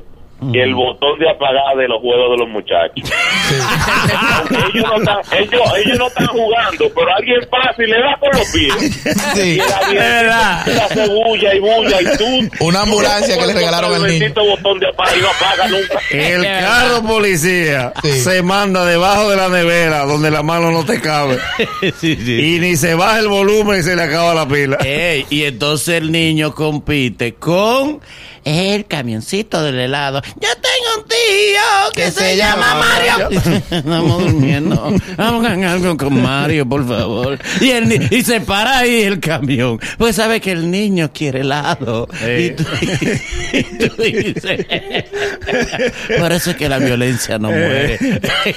que 0.52 0.62
el 0.62 0.74
botón 0.74 1.18
de 1.18 1.28
apagar 1.30 1.76
de 1.76 1.86
los 1.88 2.00
juegos 2.00 2.30
de 2.32 2.36
los 2.38 2.48
muchachos. 2.48 3.10
Ellos, 4.74 4.86
no 4.88 4.96
están, 4.98 5.18
ellos, 5.38 5.62
ellos 5.84 5.98
no 5.98 6.06
están 6.08 6.26
jugando, 6.28 6.90
pero 6.94 7.14
alguien 7.16 7.40
pasa 7.50 7.82
y 7.82 7.86
le 7.86 7.98
da 7.98 8.16
con 8.18 8.30
los 8.32 8.48
pies. 8.50 8.74
Y 8.82 8.90
Sí. 9.36 9.60
verdad. 9.94 10.66
le 10.66 10.80
hace 10.80 11.08
bulla 11.08 11.54
y 11.54 11.60
bulla 11.60 12.00
y 12.02 12.16
tú. 12.16 12.64
Una 12.64 12.80
ambulancia 12.82 13.36
que 13.38 13.46
le 13.46 13.52
regalaron 13.52 13.94
al 13.94 14.04
el 14.10 14.18
niño. 14.20 14.34
botón 14.34 14.78
de 14.80 14.88
apagar 14.88 15.16
y 15.18 15.20
no 15.20 15.28
apaga 15.28 15.68
nunca. 15.68 15.98
El 16.10 16.42
carro 16.44 17.02
policía 17.02 17.92
Sí. 18.02 18.12
se 18.20 18.42
manda 18.42 18.84
debajo 18.84 19.30
de 19.30 19.36
la 19.36 19.48
nevera 19.48 20.04
donde 20.04 20.30
la 20.30 20.42
mano 20.42 20.70
no 20.70 20.84
te 20.84 21.00
cabe. 21.00 21.38
sí, 21.98 22.16
sí. 22.16 22.56
Y 22.56 22.60
ni 22.60 22.76
se 22.76 22.94
baja 22.94 23.18
el 23.20 23.28
volumen 23.28 23.80
y 23.80 23.82
se 23.82 23.94
le 23.96 24.02
acaba 24.02 24.34
la 24.34 24.46
pila. 24.48 24.78
Ey, 24.84 25.26
y 25.30 25.44
entonces 25.44 25.96
el 26.00 26.10
niño 26.12 26.54
compite 26.54 27.34
con 27.34 28.00
el 28.44 28.86
camioncito 28.86 29.62
del 29.62 29.78
helado. 29.78 30.22
Yo 30.22 30.48
tengo 30.60 31.02
un 31.02 31.08
tío 31.08 31.92
que, 31.94 32.10
se, 32.10 32.36
llama 32.36 32.74
Mario. 32.74 33.40
Estamos 33.70 34.22
durmiendo. 34.24 34.94
Vamos 35.16 35.46
a 35.46 35.72
algo 35.72 35.96
con 35.96 36.22
Mario, 36.22 36.68
por 36.68 36.86
favor. 36.86 37.38
Y, 37.60 37.70
el, 37.70 37.88
ni- 37.88 38.06
y 38.10 38.22
se 38.22 38.40
para 38.40 38.78
ahí 38.78 39.02
el 39.02 39.20
camión. 39.20 39.78
Pues 39.98 40.16
sabe 40.16 40.40
que 40.40 40.52
el 40.52 40.70
niño 40.70 41.10
quiere 41.12 41.40
helado. 41.40 42.08
Y 42.38 42.50
tú, 42.50 42.64
y 43.52 43.62
tú 43.62 44.02
dices. 44.02 44.66
Por 46.18 46.32
eso 46.32 46.50
es 46.50 46.56
que 46.56 46.68
la 46.68 46.78
violencia 46.78 47.38
no 47.38 47.48
muere. 47.48 47.98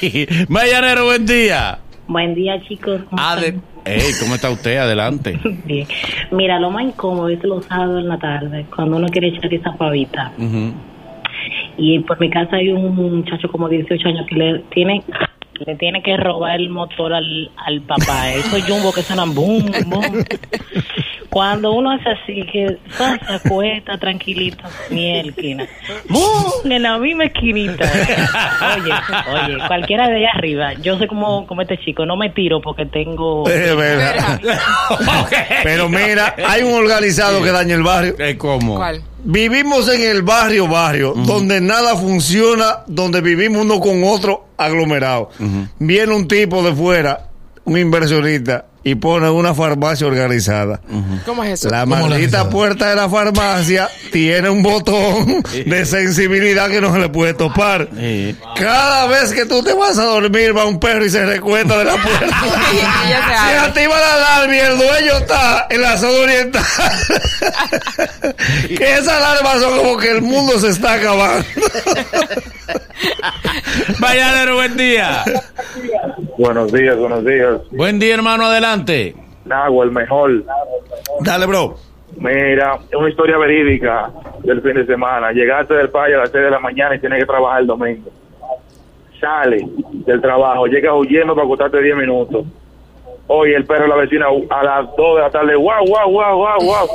Mañanero, 0.49 1.05
buen 1.05 1.25
día. 1.25 1.79
Buen 2.07 2.35
día, 2.35 2.61
chicos. 2.67 3.01
¿Cómo 3.09 3.21
Ade- 3.85 3.95
están? 3.97 4.07
Ey, 4.07 4.13
¿cómo 4.19 4.35
está 4.35 4.49
usted? 4.49 4.77
Adelante. 4.77 5.39
Bien. 5.65 5.87
Mira, 6.31 6.59
lo 6.59 6.71
más 6.71 6.83
incómodo 6.83 7.29
es 7.29 7.43
los 7.43 7.65
sábados 7.65 8.01
en 8.01 8.09
la 8.09 8.17
tarde, 8.17 8.65
cuando 8.75 8.97
uno 8.97 9.07
quiere 9.07 9.27
echar 9.29 9.53
esa 9.53 9.73
pavita. 9.73 10.31
Y 11.77 11.99
por 11.99 12.19
mi 12.19 12.29
casa 12.29 12.55
hay 12.55 12.69
un 12.69 12.95
muchacho 12.95 13.49
como 13.49 13.67
18 13.69 14.07
años 14.07 14.25
que 14.27 14.35
le 14.35 14.59
tiene 14.73 15.03
le 15.65 15.75
tiene 15.75 16.01
que 16.01 16.17
robar 16.17 16.59
el 16.59 16.69
motor 16.69 17.13
al, 17.13 17.51
al 17.57 17.81
papá. 17.81 18.31
Esos 18.33 18.63
jumbo 18.63 18.91
que 18.91 19.01
suenan 19.01 19.33
boom, 19.33 19.71
boom. 19.87 20.25
Cuando 21.29 21.73
uno 21.73 21.91
hace 21.91 22.09
así, 22.11 22.43
que 22.43 22.77
se 22.89 23.33
acuesta 23.33 23.97
tranquilito, 23.97 24.63
mielquina. 24.89 25.67
¡Bum! 26.07 26.71
En 26.71 26.81
la 26.81 26.97
misma 26.97 27.25
esquinita. 27.25 27.83
Oye, 28.77 28.91
oye, 29.33 29.67
cualquiera 29.67 30.07
de 30.07 30.15
allá 30.15 30.29
arriba. 30.33 30.73
Yo 30.75 30.97
sé 30.97 31.07
como, 31.07 31.45
como 31.45 31.61
este 31.61 31.77
chico, 31.79 32.05
no 32.05 32.15
me 32.15 32.29
tiro 32.29 32.61
porque 32.61 32.85
tengo... 32.85 33.43
Es 33.49 33.75
verdad. 33.75 34.39
Pero 35.63 35.89
mira, 35.89 36.35
hay 36.47 36.63
un 36.63 36.73
organizado 36.73 37.43
que 37.43 37.51
daña 37.51 37.75
el 37.75 37.83
barrio. 37.83 38.15
¿Cómo? 38.37 38.77
¿Cuál? 38.77 39.01
Vivimos 39.27 39.89
en 39.89 40.01
el 40.01 40.21
barrio, 40.21 40.67
barrio, 40.67 41.13
donde 41.15 41.59
nada 41.59 41.95
funciona, 41.95 42.83
donde 42.85 43.21
vivimos 43.21 43.63
uno 43.65 43.79
con 43.79 44.03
otro 44.03 44.45
aglomerado. 44.55 45.31
Viene 45.79 46.13
un 46.13 46.27
tipo 46.27 46.61
de 46.61 46.73
fuera, 46.73 47.29
un 47.63 47.77
inversionista, 47.77 48.65
y 48.87 48.93
pone 48.93 49.27
una 49.31 49.55
farmacia 49.55 50.05
organizada. 50.05 50.79
¿Cómo 51.25 51.43
es 51.43 51.53
eso? 51.53 51.71
La 51.71 51.81
¿Cómo 51.81 52.07
maldita 52.07 52.47
puerta 52.51 52.87
de 52.87 52.95
la 52.95 53.09
farmacia 53.09 53.89
tiene 54.11 54.47
un 54.47 54.61
botón 54.61 55.41
de 55.65 55.85
sensibilidad 55.87 56.69
que 56.69 56.79
no 56.79 56.93
se 56.93 56.99
le 56.99 57.09
puede 57.09 57.33
topar. 57.33 57.89
Sí. 57.99 58.35
Cada 58.55 59.07
vez 59.07 59.33
que 59.33 59.47
tú 59.47 59.63
te 59.63 59.73
vas 59.73 59.97
a 59.97 60.03
dormir, 60.03 60.55
va 60.55 60.65
un 60.65 60.79
perro 60.79 61.03
y 61.03 61.09
se 61.09 61.25
recuesta 61.25 61.79
de 61.79 61.85
la 61.85 61.95
puerta. 61.95 62.25
Se 63.49 63.57
activa 63.57 63.95
la 63.99 64.13
alarma 64.13 64.55
y 64.55 64.59
el 64.59 64.77
dueño 64.77 65.13
está 65.17 65.67
en 65.69 65.81
la 65.81 65.97
zona 65.97 66.19
oriental. 66.19 66.63
que 68.67 68.93
esa 68.97 69.17
alarma 69.17 69.59
son 69.59 69.77
como 69.77 69.97
que 69.97 70.11
el 70.11 70.21
mundo 70.21 70.59
se 70.59 70.69
está 70.69 70.93
acabando. 70.93 71.45
Mañanero, 73.99 74.55
buen 74.55 74.77
día. 74.77 75.23
Buenos 76.37 76.71
días, 76.71 76.97
buenos 76.97 77.25
días. 77.25 77.61
Buen 77.71 77.99
día, 77.99 78.13
hermano, 78.15 78.45
adelante. 78.45 78.74
Nagua, 79.45 79.85
el 79.85 79.91
mejor. 79.91 80.43
Dale, 81.21 81.45
bro. 81.45 81.75
Mira, 82.17 82.79
es 82.89 82.95
una 82.95 83.09
historia 83.09 83.37
verídica 83.37 84.09
del 84.43 84.61
fin 84.61 84.73
de 84.75 84.85
semana. 84.85 85.31
Llegaste 85.31 85.73
del 85.73 85.89
país 85.89 86.15
a 86.15 86.19
las 86.19 86.31
6 86.31 86.43
de 86.45 86.51
la 86.51 86.59
mañana 86.59 86.95
y 86.95 86.99
tienes 86.99 87.19
que 87.19 87.25
trabajar 87.25 87.61
el 87.61 87.67
domingo. 87.67 88.09
Sale 89.19 89.65
del 90.05 90.21
trabajo, 90.21 90.65
llegas 90.67 90.93
huyendo 90.95 91.35
para 91.35 91.45
acostarte 91.45 91.81
10 91.81 91.97
minutos. 91.97 92.45
Oye, 93.27 93.55
el 93.55 93.65
perro 93.65 93.83
de 93.83 93.89
la 93.89 93.95
vecina 93.95 94.27
a 94.49 94.63
las 94.63 94.95
2 94.95 95.15
de 95.15 95.21
la 95.21 95.29
tarde, 95.29 95.55
guau, 95.55 95.85
guau, 95.85 96.11
guau, 96.11 96.37
guau, 96.37 96.59
guau. 96.61 96.87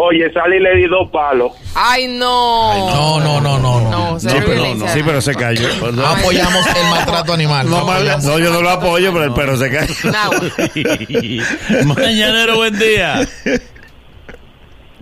Oye, 0.00 0.32
salí 0.32 0.58
y 0.58 0.60
le 0.60 0.76
di 0.76 0.86
dos 0.86 1.10
palos. 1.10 1.50
Ay, 1.74 2.06
no. 2.06 2.72
No, 2.88 3.18
no, 3.20 3.40
no, 3.40 3.58
no. 3.58 3.80
no. 3.80 3.90
No, 3.90 4.12
No, 4.12 4.18
pero, 4.22 4.46
violencia. 4.46 4.88
sí, 4.90 5.00
pero 5.04 5.20
se 5.20 5.34
cayó. 5.34 5.90
No 5.90 6.06
apoyamos 6.06 6.64
el 6.68 6.84
maltrato 6.88 7.32
animal. 7.32 7.68
No, 7.68 7.84
No, 7.84 8.18
no, 8.18 8.38
yo 8.38 8.52
no 8.52 8.62
lo 8.62 8.70
apoyo, 8.70 9.12
pero 9.12 9.24
el 9.24 9.32
perro 9.32 9.56
se 9.56 9.68
cayó. 9.70 9.92
Mañanero, 11.84 12.54
buen 12.56 12.78
día. 12.78 13.26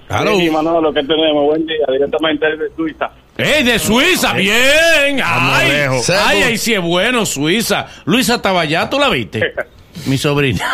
Aló. 0.08 0.38
Sí, 0.38 0.48
Manolo, 0.48 0.94
¿qué 0.94 1.02
tenemos? 1.02 1.44
Buen 1.44 1.66
día, 1.66 1.84
directamente 1.92 2.46
desde 2.46 2.74
Suiza. 2.74 3.10
¡Ey, 3.36 3.64
de 3.64 3.78
Suiza! 3.78 4.32
¡Bien! 4.32 5.20
¡Ay! 5.22 5.72
¡Ay, 6.26 6.42
ahí 6.42 6.56
sí 6.56 6.72
es 6.72 6.80
bueno, 6.80 7.26
Suiza! 7.26 7.84
Luisa 8.06 8.36
estaba 8.36 8.62
allá, 8.62 8.88
¿tú 8.88 8.98
la 8.98 9.10
viste? 9.10 9.42
Mi 10.06 10.16
sobrina. 10.16 10.64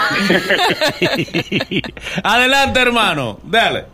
Adelante, 2.23 2.81
hermano. 2.81 3.41
Dale. 3.43 3.87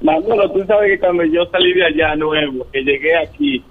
Manolo, 0.00 0.50
tú 0.52 0.64
sabes 0.66 0.92
que 0.92 1.00
cuando 1.00 1.24
yo 1.24 1.46
salí 1.46 1.72
de 1.72 1.84
allá 1.84 2.14
nuevo, 2.16 2.66
que 2.72 2.82
llegué 2.82 3.16
aquí, 3.16 3.62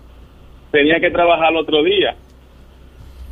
tenía 0.72 1.00
que 1.00 1.10
trabajar 1.10 1.52
el 1.52 1.58
otro 1.58 1.84
día. 1.84 2.16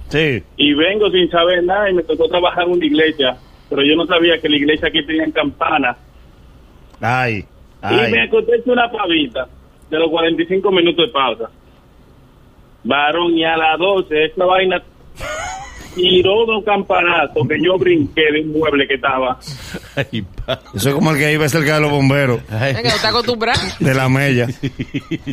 Sí. 0.07 0.41
Y 0.57 0.73
vengo 0.73 1.09
sin 1.09 1.29
saber 1.29 1.63
nada 1.63 1.89
y 1.89 1.93
me 1.93 2.03
tocó 2.03 2.27
trabajar 2.29 2.63
en 2.65 2.71
una 2.71 2.85
iglesia. 2.85 3.37
Pero 3.69 3.83
yo 3.83 3.95
no 3.95 4.05
sabía 4.05 4.39
que 4.39 4.47
la 4.47 4.57
iglesia 4.57 4.87
aquí 4.87 5.03
tenía 5.05 5.29
campana. 5.31 5.97
Ay. 7.01 7.43
Y 7.83 8.11
me 8.11 8.21
Ay. 8.21 8.27
acosté 8.27 8.61
una 8.65 8.89
pavita 8.89 9.47
de 9.89 9.99
los 9.99 10.09
45 10.09 10.71
minutos 10.71 11.07
de 11.07 11.11
pausa. 11.11 11.49
Varón, 12.83 13.33
y 13.33 13.43
a 13.43 13.57
las 13.57 13.79
12 13.79 14.25
esta 14.25 14.45
vaina 14.45 14.81
tiró 15.95 16.45
dos 16.45 16.63
campanazos 16.65 17.47
que 17.47 17.55
yo 17.63 17.77
brinqué 17.77 18.21
de 18.33 18.41
un 18.41 18.51
mueble 18.59 18.87
que 18.87 18.95
estaba. 18.95 19.39
Ay, 19.95 20.23
Eso 20.75 20.89
es 20.89 20.95
como 20.95 21.11
el 21.11 21.17
que 21.17 21.31
iba 21.33 21.47
cerca 21.49 21.75
de 21.75 21.81
los 21.81 21.91
bomberos. 21.91 22.39
ay. 22.51 22.71
Es 22.75 22.81
que 22.81 22.89
no 22.89 22.95
está 22.95 23.09
acostumbrado. 23.09 23.59
de 23.79 23.93
la 23.93 24.09
mella. 24.09 24.47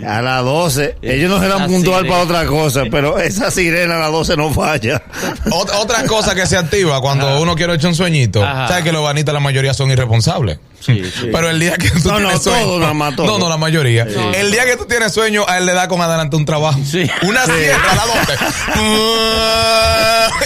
A 0.07 0.23
las 0.23 0.45
12. 0.45 0.97
Ellos 1.03 1.31
no 1.31 1.41
se 1.41 1.49
dan 1.49 1.67
puntual 1.69 2.03
sirena. 2.03 2.09
para 2.15 2.25
otra 2.25 2.47
cosa, 2.47 2.85
pero 2.91 3.19
esa 3.19 3.51
sirena 3.51 3.97
a 3.97 4.01
las 4.01 4.13
12 4.13 4.37
no 4.37 4.51
falla. 4.51 5.03
Ot- 5.51 5.73
otra 5.81 6.07
cosa 6.07 6.35
que 6.35 6.47
se 6.47 6.57
activa 6.57 7.01
cuando 7.01 7.41
uno 7.41 7.55
quiere 7.55 7.75
echar 7.75 7.89
un 7.91 7.95
sueñito. 7.95 8.43
Ajá. 8.45 8.69
¿Sabes 8.69 8.85
que 8.85 8.93
los 8.93 9.03
banitas 9.03 9.35
la 9.35 9.41
mayoría 9.41 9.75
son 9.75 9.91
irresponsables? 9.91 10.59
Sí, 10.85 11.03
sí. 11.05 11.29
Pero 11.33 11.49
el 11.49 11.61
día 11.61 11.77
que 11.77 11.91
tú 11.91 12.09
No, 12.09 12.19
no, 12.21 12.29
tienes 12.29 12.43
sueño. 12.43 12.79
No, 12.79 13.39
no, 13.39 13.49
la 13.49 13.57
mayoría. 13.57 14.07
El 14.35 14.51
día 14.51 14.65
que 14.65 14.77
tú 14.77 14.85
tienes 14.87 15.13
sueño, 15.13 15.45
a 15.49 15.59
él 15.59 15.67
le 15.67 15.73
da 15.73 15.87
con 15.89 16.01
adelante 16.01 16.37
un 16.37 16.45
trabajo. 16.45 16.81
Sí. 16.85 17.09
Una 17.23 17.45
sierra 17.45 17.93
a 17.93 17.97
la 17.97 18.07
12. 18.07 18.39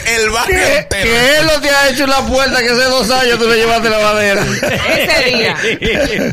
el 0.17 0.31
barrio 0.31 0.57
Que, 0.59 0.77
entero. 0.79 1.03
que 1.05 1.39
él 1.39 1.47
no 1.47 1.61
te 1.61 1.71
ha 1.71 1.89
hecho 1.89 2.05
en 2.05 2.11
la 2.11 2.21
puerta 2.27 2.61
que 2.61 2.69
hace 2.69 2.85
dos 2.85 3.11
años 3.11 3.39
tú 3.39 3.49
le 3.49 3.57
llevaste 3.57 3.91
la 3.91 3.99
madera. 3.99 4.45
Ese 4.45 5.37
día. 5.37 5.57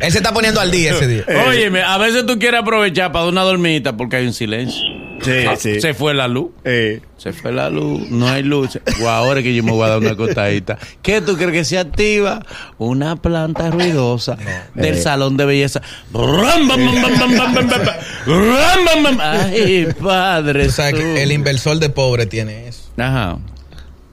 Él 0.01 0.11
se 0.11 0.17
está 0.17 0.33
poniendo 0.33 0.59
al 0.59 0.71
día 0.71 0.91
ese 0.91 1.07
día. 1.07 1.23
Óyeme, 1.47 1.81
a 1.83 1.97
veces 1.97 2.25
tú 2.25 2.37
quieres 2.39 2.61
aprovechar 2.61 3.11
para 3.11 3.25
dar 3.25 3.31
una 3.33 3.43
dormita 3.43 3.93
porque 3.95 4.17
hay 4.17 4.25
un 4.27 4.33
silencio. 4.33 4.81
Sí, 5.23 5.45
Ah, 5.47 5.55
sí. 5.55 5.79
Se 5.81 5.93
fue 5.93 6.13
la 6.13 6.27
luz. 6.27 6.51
Eh, 6.63 7.01
Se 7.17 7.31
fue 7.31 7.51
la 7.53 7.69
luz, 7.69 8.09
no 8.09 8.27
hay 8.27 8.43
luz. 8.43 8.77
O 9.01 9.07
ahora 9.07 9.39
es 9.39 9.43
que 9.45 9.55
yo 9.55 9.63
me 9.63 9.71
voy 9.71 9.85
a 9.85 9.89
dar 9.89 9.99
una 9.99 10.15
costadita. 10.15 10.77
¿Qué 11.01 11.21
tú 11.21 11.35
crees 11.37 11.51
que 11.53 11.63
se 11.65 11.79
activa? 11.79 12.45
Una 12.77 13.15
planta 13.15 13.71
ruidosa 13.71 14.37
del 14.75 14.95
Eh. 14.95 15.01
salón 15.01 15.37
de 15.37 15.45
belleza. 15.45 15.81
Ram, 16.13 16.67
bam, 16.67 16.85
bam, 16.85 17.01
bam, 17.01 17.19
bam, 17.19 17.37
bam, 17.37 17.53
bam, 17.53 17.67
bam. 17.69 17.85
Ram, 18.27 18.85
bam, 18.85 19.03
bam. 19.03 19.17
Ay, 19.21 19.87
padre. 20.01 20.67
Tú. 20.67 20.97
que 20.97 21.23
el 21.23 21.31
inversor 21.31 21.79
de 21.79 21.89
pobre 21.89 22.25
tiene 22.25 22.67
eso. 22.67 22.83
Ajá. 22.97 23.37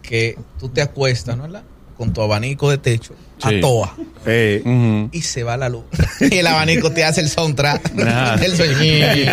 Que 0.02 0.36
tú 0.58 0.68
te 0.68 0.82
acuestas, 0.82 1.36
¿no? 1.36 1.42
¿verdad? 1.44 1.62
Con 2.00 2.14
tu 2.14 2.22
abanico 2.22 2.70
de 2.70 2.78
techo 2.78 3.12
Sí. 3.46 3.56
a 3.58 3.60
toa. 3.60 3.94
eh. 4.26 4.62
Ujú. 4.64 5.10
Y 5.12 5.20
se 5.20 5.42
va 5.44 5.58
la 5.58 5.68
luz. 5.68 5.84
Y 6.20 6.38
el 6.38 6.46
abanico 6.46 6.90
te 6.92 7.04
hace 7.04 7.20
el 7.20 7.28
soundtrack 7.28 7.90
del 7.92 8.56
sueño. 8.56 8.78
El 8.80 9.28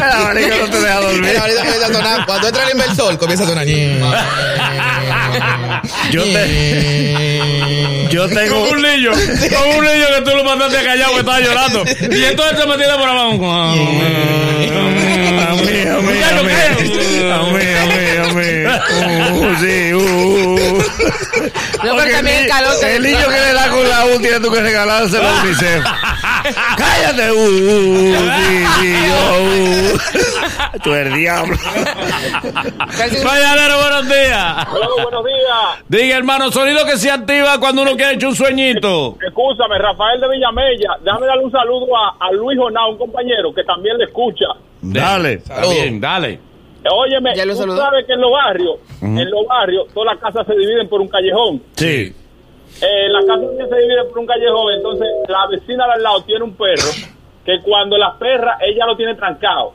abanico 0.00 0.48
no 0.58 0.70
te 0.70 0.80
deja 0.80 1.00
dormir. 1.00 1.24
El 1.30 1.36
abanico 1.36 1.58
comienza 1.60 1.86
a 1.86 1.92
sonar. 1.92 2.26
Cuando 2.26 2.48
entra 2.48 2.64
el 2.64 2.70
inversor, 2.72 3.18
comienza 3.18 3.44
a 3.44 3.46
sonar. 3.46 3.66
Yo 6.10 6.22
te- 6.24 8.08
Yo 8.10 8.26
tengo. 8.28 8.54
Como 8.54 8.70
un 8.72 8.82
niño, 8.82 9.10
como 9.12 9.78
un 9.78 9.84
niño 9.84 10.06
que 10.16 10.22
tú 10.30 10.36
lo 10.36 10.44
mandaste 10.44 10.82
callado 10.84 11.12
que 11.12 11.18
estaba 11.20 11.40
llorando. 11.40 11.84
Y 11.86 12.24
entonces 12.24 12.58
se 12.58 12.66
metía 12.66 12.96
por 12.96 13.08
abajo. 13.08 13.38
A 16.22 16.32
mí, 16.32 16.38
a 16.40 16.42
mí, 16.42 16.50
a 16.50 16.82
mí. 16.82 17.30
A 17.30 17.42
mí, 17.42 17.64
a 17.72 17.84
mí, 17.86 18.04
a 18.18 18.34
mí. 18.34 19.38
Uh, 19.38 19.56
sí, 19.60 19.94
uh. 19.94 19.98
No, 21.82 21.90
Porque 21.94 22.04
pero 22.04 22.16
también 22.16 22.36
el 22.36 22.42
ni- 22.44 22.48
calor 22.48 22.72
que- 22.80 22.96
el 22.96 23.02
niño 23.02 23.26
que 23.26 23.40
le 23.40 23.52
da 23.52 23.68
con 23.70 23.88
la 23.88 24.04
U 24.06 24.18
tiene 24.20 24.38
tú 24.40 24.52
que 24.52 24.60
regalárselo 24.60 25.28
a 25.28 25.42
UNICEF. 25.42 25.84
Cállate, 26.76 27.32
uh, 27.32 27.34
uh, 27.34 28.30
sí, 28.36 28.64
sí, 28.80 28.94
yo, 29.08 29.42
uh. 29.42 30.78
Tú 30.82 30.94
eres 30.94 31.14
diablo. 31.14 31.56
Buenos 32.92 34.08
días. 34.08 34.66
Hola, 34.70 34.88
buenos 35.02 35.24
días. 35.24 35.84
Diga, 35.88 36.16
hermano, 36.16 36.50
sonido 36.52 36.84
que 36.86 36.96
se 36.96 37.10
activa 37.10 37.58
cuando 37.58 37.82
uno 37.82 37.96
quiere 37.96 38.14
echar 38.14 38.28
un 38.30 38.36
sueñito. 38.36 39.16
Escúchame, 39.26 39.78
Rafael 39.78 40.20
de 40.20 40.28
Villamella. 40.28 40.96
Déjame 41.04 41.26
darle 41.26 41.44
un 41.44 41.52
saludo 41.52 41.86
a, 41.96 42.16
a 42.26 42.32
Luis 42.32 42.58
Jonao, 42.58 42.90
un 42.92 42.98
compañero 42.98 43.52
que 43.54 43.64
también 43.64 43.98
le 43.98 44.04
escucha. 44.04 44.46
Dale. 44.82 45.32
Está 45.34 45.62
bien, 45.62 46.00
dale. 46.00 46.38
Óyeme, 46.90 47.34
Ya 47.36 47.44
lo 47.44 47.54
tú 47.54 47.76
sabes 47.76 48.04
que 48.06 48.12
en 48.12 48.20
los 48.20 48.32
barrios, 48.32 48.76
en 49.00 49.30
los 49.30 49.46
barrios, 49.46 49.86
todas 49.94 50.14
las 50.14 50.22
casas 50.22 50.46
se 50.46 50.54
dividen 50.58 50.88
por 50.88 51.00
un 51.00 51.08
callejón. 51.08 51.62
Sí. 51.76 52.12
Eh, 52.80 53.08
la 53.08 53.20
casa 53.20 53.36
mía 53.38 53.66
se 53.68 53.76
divide 53.76 54.04
por 54.08 54.18
un 54.18 54.26
callejón, 54.26 54.72
entonces 54.74 55.06
la 55.28 55.46
vecina 55.46 55.86
de 55.86 55.92
al 55.92 56.02
lado 56.02 56.22
tiene 56.24 56.42
un 56.42 56.54
perro 56.56 56.90
que 57.44 57.60
cuando 57.62 57.96
la 57.96 58.18
perra, 58.18 58.56
ella 58.60 58.86
lo 58.86 58.96
tiene 58.96 59.14
trancado 59.14 59.74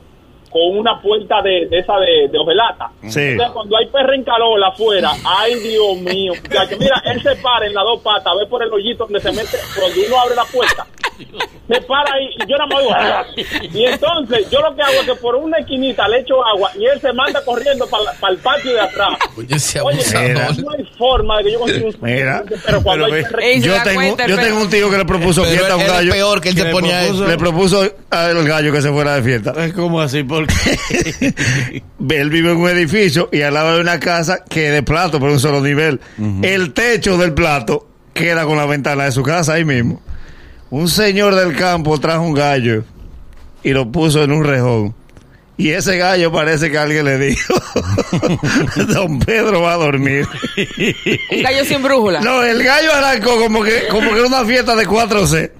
con 0.50 0.78
una 0.78 1.00
puerta 1.00 1.42
de, 1.42 1.66
de 1.66 1.78
esa 1.78 1.98
de, 1.98 2.28
de 2.28 2.38
hojalata. 2.38 2.90
Sí. 3.08 3.20
Entonces, 3.20 3.52
cuando 3.54 3.76
hay 3.76 3.86
perra 3.86 4.14
en 4.14 4.24
calor 4.24 4.62
afuera, 4.64 5.10
ay 5.24 5.54
Dios 5.56 5.96
mío, 5.98 6.32
muchacho, 6.42 6.76
mira, 6.78 7.02
él 7.06 7.22
se 7.22 7.36
para 7.36 7.66
en 7.66 7.74
las 7.74 7.84
dos 7.84 8.00
patas, 8.02 8.32
ve 8.38 8.46
por 8.46 8.62
el 8.62 8.72
hoyito 8.72 9.04
donde 9.04 9.20
se 9.20 9.30
mete, 9.32 9.58
cuando 9.78 10.00
uno 10.06 10.20
abre 10.20 10.34
la 10.34 10.44
puerta, 10.44 10.86
se 11.18 11.80
para 11.82 12.12
ahí 12.14 12.28
y 12.38 12.50
yo 12.50 12.56
más 12.68 12.78
digo, 12.80 12.94
"Ah". 12.96 13.24
y 13.72 13.84
entonces 13.84 14.50
yo 14.50 14.60
lo 14.60 14.74
que 14.74 14.82
hago 14.82 14.92
es 15.00 15.06
que 15.06 15.14
por 15.16 15.34
una 15.36 15.58
esquinita 15.58 16.06
le 16.08 16.20
echo 16.20 16.34
agua 16.46 16.70
y 16.78 16.84
él 16.86 17.00
se 17.00 17.12
manda 17.12 17.44
corriendo 17.44 17.86
para 17.88 18.32
el 18.32 18.38
patio 18.38 18.72
de 18.72 18.80
atrás. 18.80 19.10
Oye, 19.36 19.56
ese 19.56 19.80
Oye, 19.80 19.98
no 20.62 20.70
hay 20.72 20.84
forma 20.96 21.38
de 21.38 21.44
que 21.44 21.52
yo 21.52 21.60
consiga 21.60 21.86
un 21.86 21.96
Mira, 22.02 22.44
pero 22.64 22.82
cuando 22.82 23.06
pero 23.10 23.38
hay 23.38 23.60
yo 23.60 23.74
tengo, 23.82 23.94
cuenta 24.00 24.24
el 24.24 24.30
yo 24.30 24.36
perro. 24.36 24.48
tengo 24.48 24.60
un 24.62 24.70
tío 24.70 24.90
que 24.90 24.96
le 24.98 25.04
propuso 25.04 25.42
Pero 25.42 25.54
fiesta 25.54 25.72
a 25.72 25.76
un 25.76 25.86
gallo. 25.86 26.12
peor 26.12 26.40
que 26.40 26.48
él 26.50 26.54
¿Qué 26.54 26.60
se 26.62 26.66
le 26.66 26.72
ponía 26.72 26.98
propuso? 27.00 27.22
eso. 27.24 27.30
Le 27.30 27.36
propuso 27.38 27.82
al 28.10 28.44
gallo 28.48 28.72
que 28.72 28.82
se 28.82 28.90
fuera 28.90 29.14
de 29.16 29.22
fiesta. 29.22 29.54
¿Cómo 29.74 30.00
así? 30.00 30.22
¿Por 30.24 30.46
qué? 30.46 31.34
Él 32.10 32.30
vive 32.30 32.52
en 32.52 32.56
un 32.56 32.68
edificio 32.68 33.28
y 33.32 33.42
al 33.42 33.54
lado 33.54 33.74
de 33.74 33.80
una 33.80 34.00
casa 34.00 34.44
que 34.48 34.70
de 34.70 34.82
plato, 34.82 35.18
por 35.20 35.30
un 35.30 35.40
solo 35.40 35.60
nivel. 35.60 36.00
El 36.42 36.72
techo 36.72 37.18
del 37.18 37.32
plato 37.34 37.86
queda 38.14 38.44
con 38.44 38.56
la 38.56 38.66
ventana 38.66 39.04
de 39.04 39.12
su 39.12 39.22
casa 39.22 39.54
ahí 39.54 39.64
mismo. 39.64 40.00
Un 40.70 40.88
señor 40.88 41.34
del 41.34 41.56
campo 41.56 41.98
trajo 41.98 42.22
un 42.22 42.34
gallo 42.34 42.84
y 43.62 43.70
lo 43.70 43.90
puso 43.90 44.22
en 44.22 44.32
un 44.32 44.44
rejón. 44.44 44.94
Y 45.56 45.70
ese 45.70 45.98
gallo 45.98 46.30
parece 46.30 46.70
que 46.70 46.78
alguien 46.78 47.04
le 47.04 47.18
dijo, 47.18 47.54
don 48.76 49.18
Pedro 49.18 49.62
va 49.62 49.72
a 49.72 49.76
dormir. 49.76 50.24
Un 51.32 51.42
gallo 51.42 51.64
sin 51.64 51.82
brújula. 51.82 52.20
No, 52.20 52.44
el 52.44 52.62
gallo 52.62 52.94
arrancó 52.94 53.36
como 53.38 53.64
que, 53.64 53.88
como 53.88 54.12
que 54.12 54.18
era 54.18 54.28
una 54.28 54.44
fiesta 54.44 54.76
de 54.76 54.86
4C. 54.86 55.50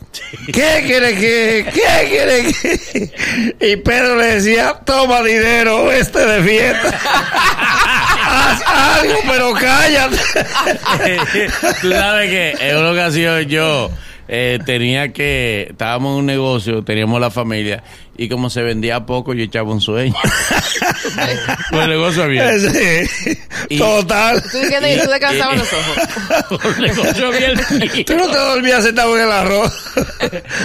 ¿Qué 0.52 0.84
quiere 0.86 1.16
que? 1.16 1.66
¿Qué 1.74 2.08
quiere 2.08 2.52
que? 2.52 3.72
Y 3.72 3.76
Pedro 3.78 4.14
le 4.16 4.36
decía, 4.36 4.74
toma 4.84 5.20
dinero, 5.20 5.90
este 5.90 6.24
de 6.24 6.42
fiesta. 6.44 7.00
Haz 8.24 8.62
algo, 9.00 9.18
pero 9.26 9.52
cállate. 9.54 10.16
Tú 11.82 11.90
sabes 11.90 12.30
que 12.30 12.54
en 12.60 12.76
una 12.76 12.92
ocasión 12.92 13.42
yo 13.48 13.90
eh, 14.28 14.58
tenía 14.64 15.12
que, 15.12 15.68
estábamos 15.70 16.12
en 16.12 16.18
un 16.20 16.26
negocio, 16.26 16.84
teníamos 16.84 17.20
la 17.20 17.30
familia, 17.30 17.82
y 18.18 18.28
como 18.28 18.50
se 18.50 18.62
vendía 18.62 19.06
poco, 19.06 19.32
yo 19.32 19.44
echaba 19.44 19.70
un 19.72 19.80
sueño. 19.80 20.14
Con 21.70 21.80
el 21.82 21.88
negocio 21.90 22.24
abierto. 22.24 22.70
Sí, 22.70 23.38
Y- 23.70 23.78
Total. 23.78 24.42
¿Tú, 24.42 24.58
qué- 24.68 25.00
tú 25.04 25.10
descansabas 25.10 25.58
los 25.58 25.68
ojos. 25.72 26.76
El 26.78 26.82
negocio 26.82 27.26
abierto. 27.28 27.62
Tú 28.06 28.16
no 28.16 28.28
te 28.30 28.38
dormías 28.38 28.84
sentado 28.84 29.16
en 29.16 29.24
el 29.24 29.32
arroz. 29.32 29.72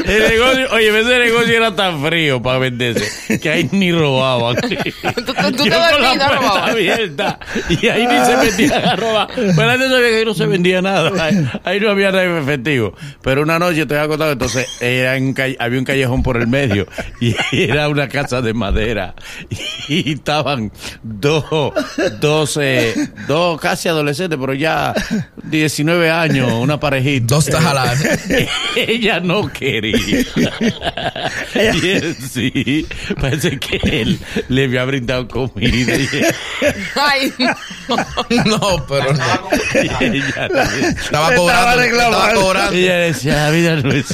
El 0.05 0.29
negocio, 0.29 0.67
oye, 0.71 0.99
ese 0.99 1.19
negocio 1.19 1.57
era 1.57 1.75
tan 1.75 2.03
frío 2.03 2.41
para 2.41 2.57
venderse 2.59 3.39
que 3.39 3.49
ahí 3.49 3.69
ni 3.71 3.91
robaban. 3.91 4.55
tú- 4.61 4.69
tú 4.71 5.33
te 5.33 5.33
Yo 5.33 5.53
con 5.55 5.69
la 5.69 5.91
dormías, 5.91 6.15
no 6.17 6.25
puerta 6.27 6.35
robabas. 6.35 6.71
abierta 6.71 7.39
y 7.69 7.87
ahí 7.87 8.07
ni 8.07 8.25
se 8.25 8.37
metían 8.37 8.85
a 8.85 8.95
robar. 8.95 9.27
Pero 9.35 9.69
antes 9.69 9.89
sabía 9.89 10.09
que 10.09 10.17
ahí 10.17 10.25
no 10.25 10.33
se 10.33 10.45
vendía 10.45 10.81
nada. 10.81 11.11
Ahí, 11.23 11.47
ahí 11.63 11.79
no 11.79 11.89
había 11.91 12.11
nada 12.11 12.23
en 12.23 12.37
efectivo. 12.37 12.95
Pero 13.21 13.41
una 13.43 13.59
noche 13.59 13.81
estoy 13.81 13.97
acostado, 13.97 14.31
entonces 14.31 14.67
era 14.81 15.15
un 15.17 15.33
calle- 15.33 15.57
había 15.59 15.79
un 15.79 15.85
callejón 15.85 16.23
por 16.23 16.37
el 16.37 16.47
medio 16.47 16.87
y 17.19 17.35
era 17.51 17.89
una 17.89 18.07
casa 18.07 18.41
de 18.41 18.53
madera 18.53 19.15
y 19.87 20.13
estaban 20.13 20.71
dos, 21.01 21.45
dos, 22.19 22.57
eh, 22.61 22.93
dos 23.27 23.59
casi 23.59 23.89
adolescentes, 23.89 24.37
pero 24.39 24.53
ya 24.53 24.93
19 25.43 26.09
años, 26.09 26.51
una 26.53 26.79
parejita. 26.79 27.35
Dos 27.35 27.45
tajalanes. 27.45 28.29
Ella 28.75 29.19
no 29.19 29.51
quería. 29.51 29.97
y 31.55 31.89
él 31.89 32.15
sí, 32.15 32.87
parece 33.19 33.59
que 33.59 33.79
él 33.83 34.19
le 34.49 34.65
había 34.65 34.85
brindado 34.85 35.27
comida. 35.27 35.95
Y, 35.95 36.07
Ay, 36.95 37.33
No, 38.45 38.85
pero 38.87 39.13
no. 39.13 39.49
Estaba 39.73 41.35
cobrando. 41.35 41.75
reclamando. 41.81 42.17
Estaba 42.17 42.33
cobrando. 42.33 42.73
ella 42.77 42.95
decía, 42.97 43.33
la 43.35 43.49
vida 43.51 43.75
no 43.77 43.91
es. 43.91 44.05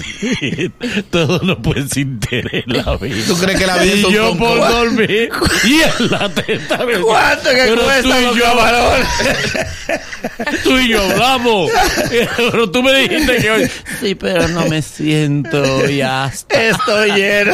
Todo 1.09 1.39
no 1.43 1.61
puede 1.61 1.87
ser 1.87 1.99
interés 1.99 2.63
en 2.67 2.77
la 2.83 2.95
vida. 2.97 3.23
¿Tú 3.27 3.37
crees 3.37 3.59
que 3.59 3.67
la 3.67 3.77
vida 3.77 3.93
es 3.93 3.99
y 4.01 4.05
un 4.05 4.13
yo 4.13 4.37
por 4.37 4.57
dormir 4.59 5.29
y 5.63 5.73
en 5.81 6.11
la 6.11 6.29
teta 6.29 6.79
¿Cuánto 7.03 7.49
que 7.49 7.55
"Pero 7.55 7.81
tú 8.01 8.09
y 8.09 8.37
yo- 8.37 8.43
camarones? 8.43 9.07
Tú 10.63 10.77
y 10.77 10.89
yo 10.89 11.01
hablamos. 11.01 11.71
Pero 12.09 12.69
tú 12.69 12.83
me 12.83 12.93
dijiste 12.93 13.37
que 13.37 13.51
hoy. 13.51 13.71
Sí, 14.01 14.15
pero 14.15 14.47
no 14.49 14.65
me 14.65 14.81
siento 14.81 15.85
ya. 15.87 16.31
Estoy 16.49 17.11
lleno. 17.11 17.53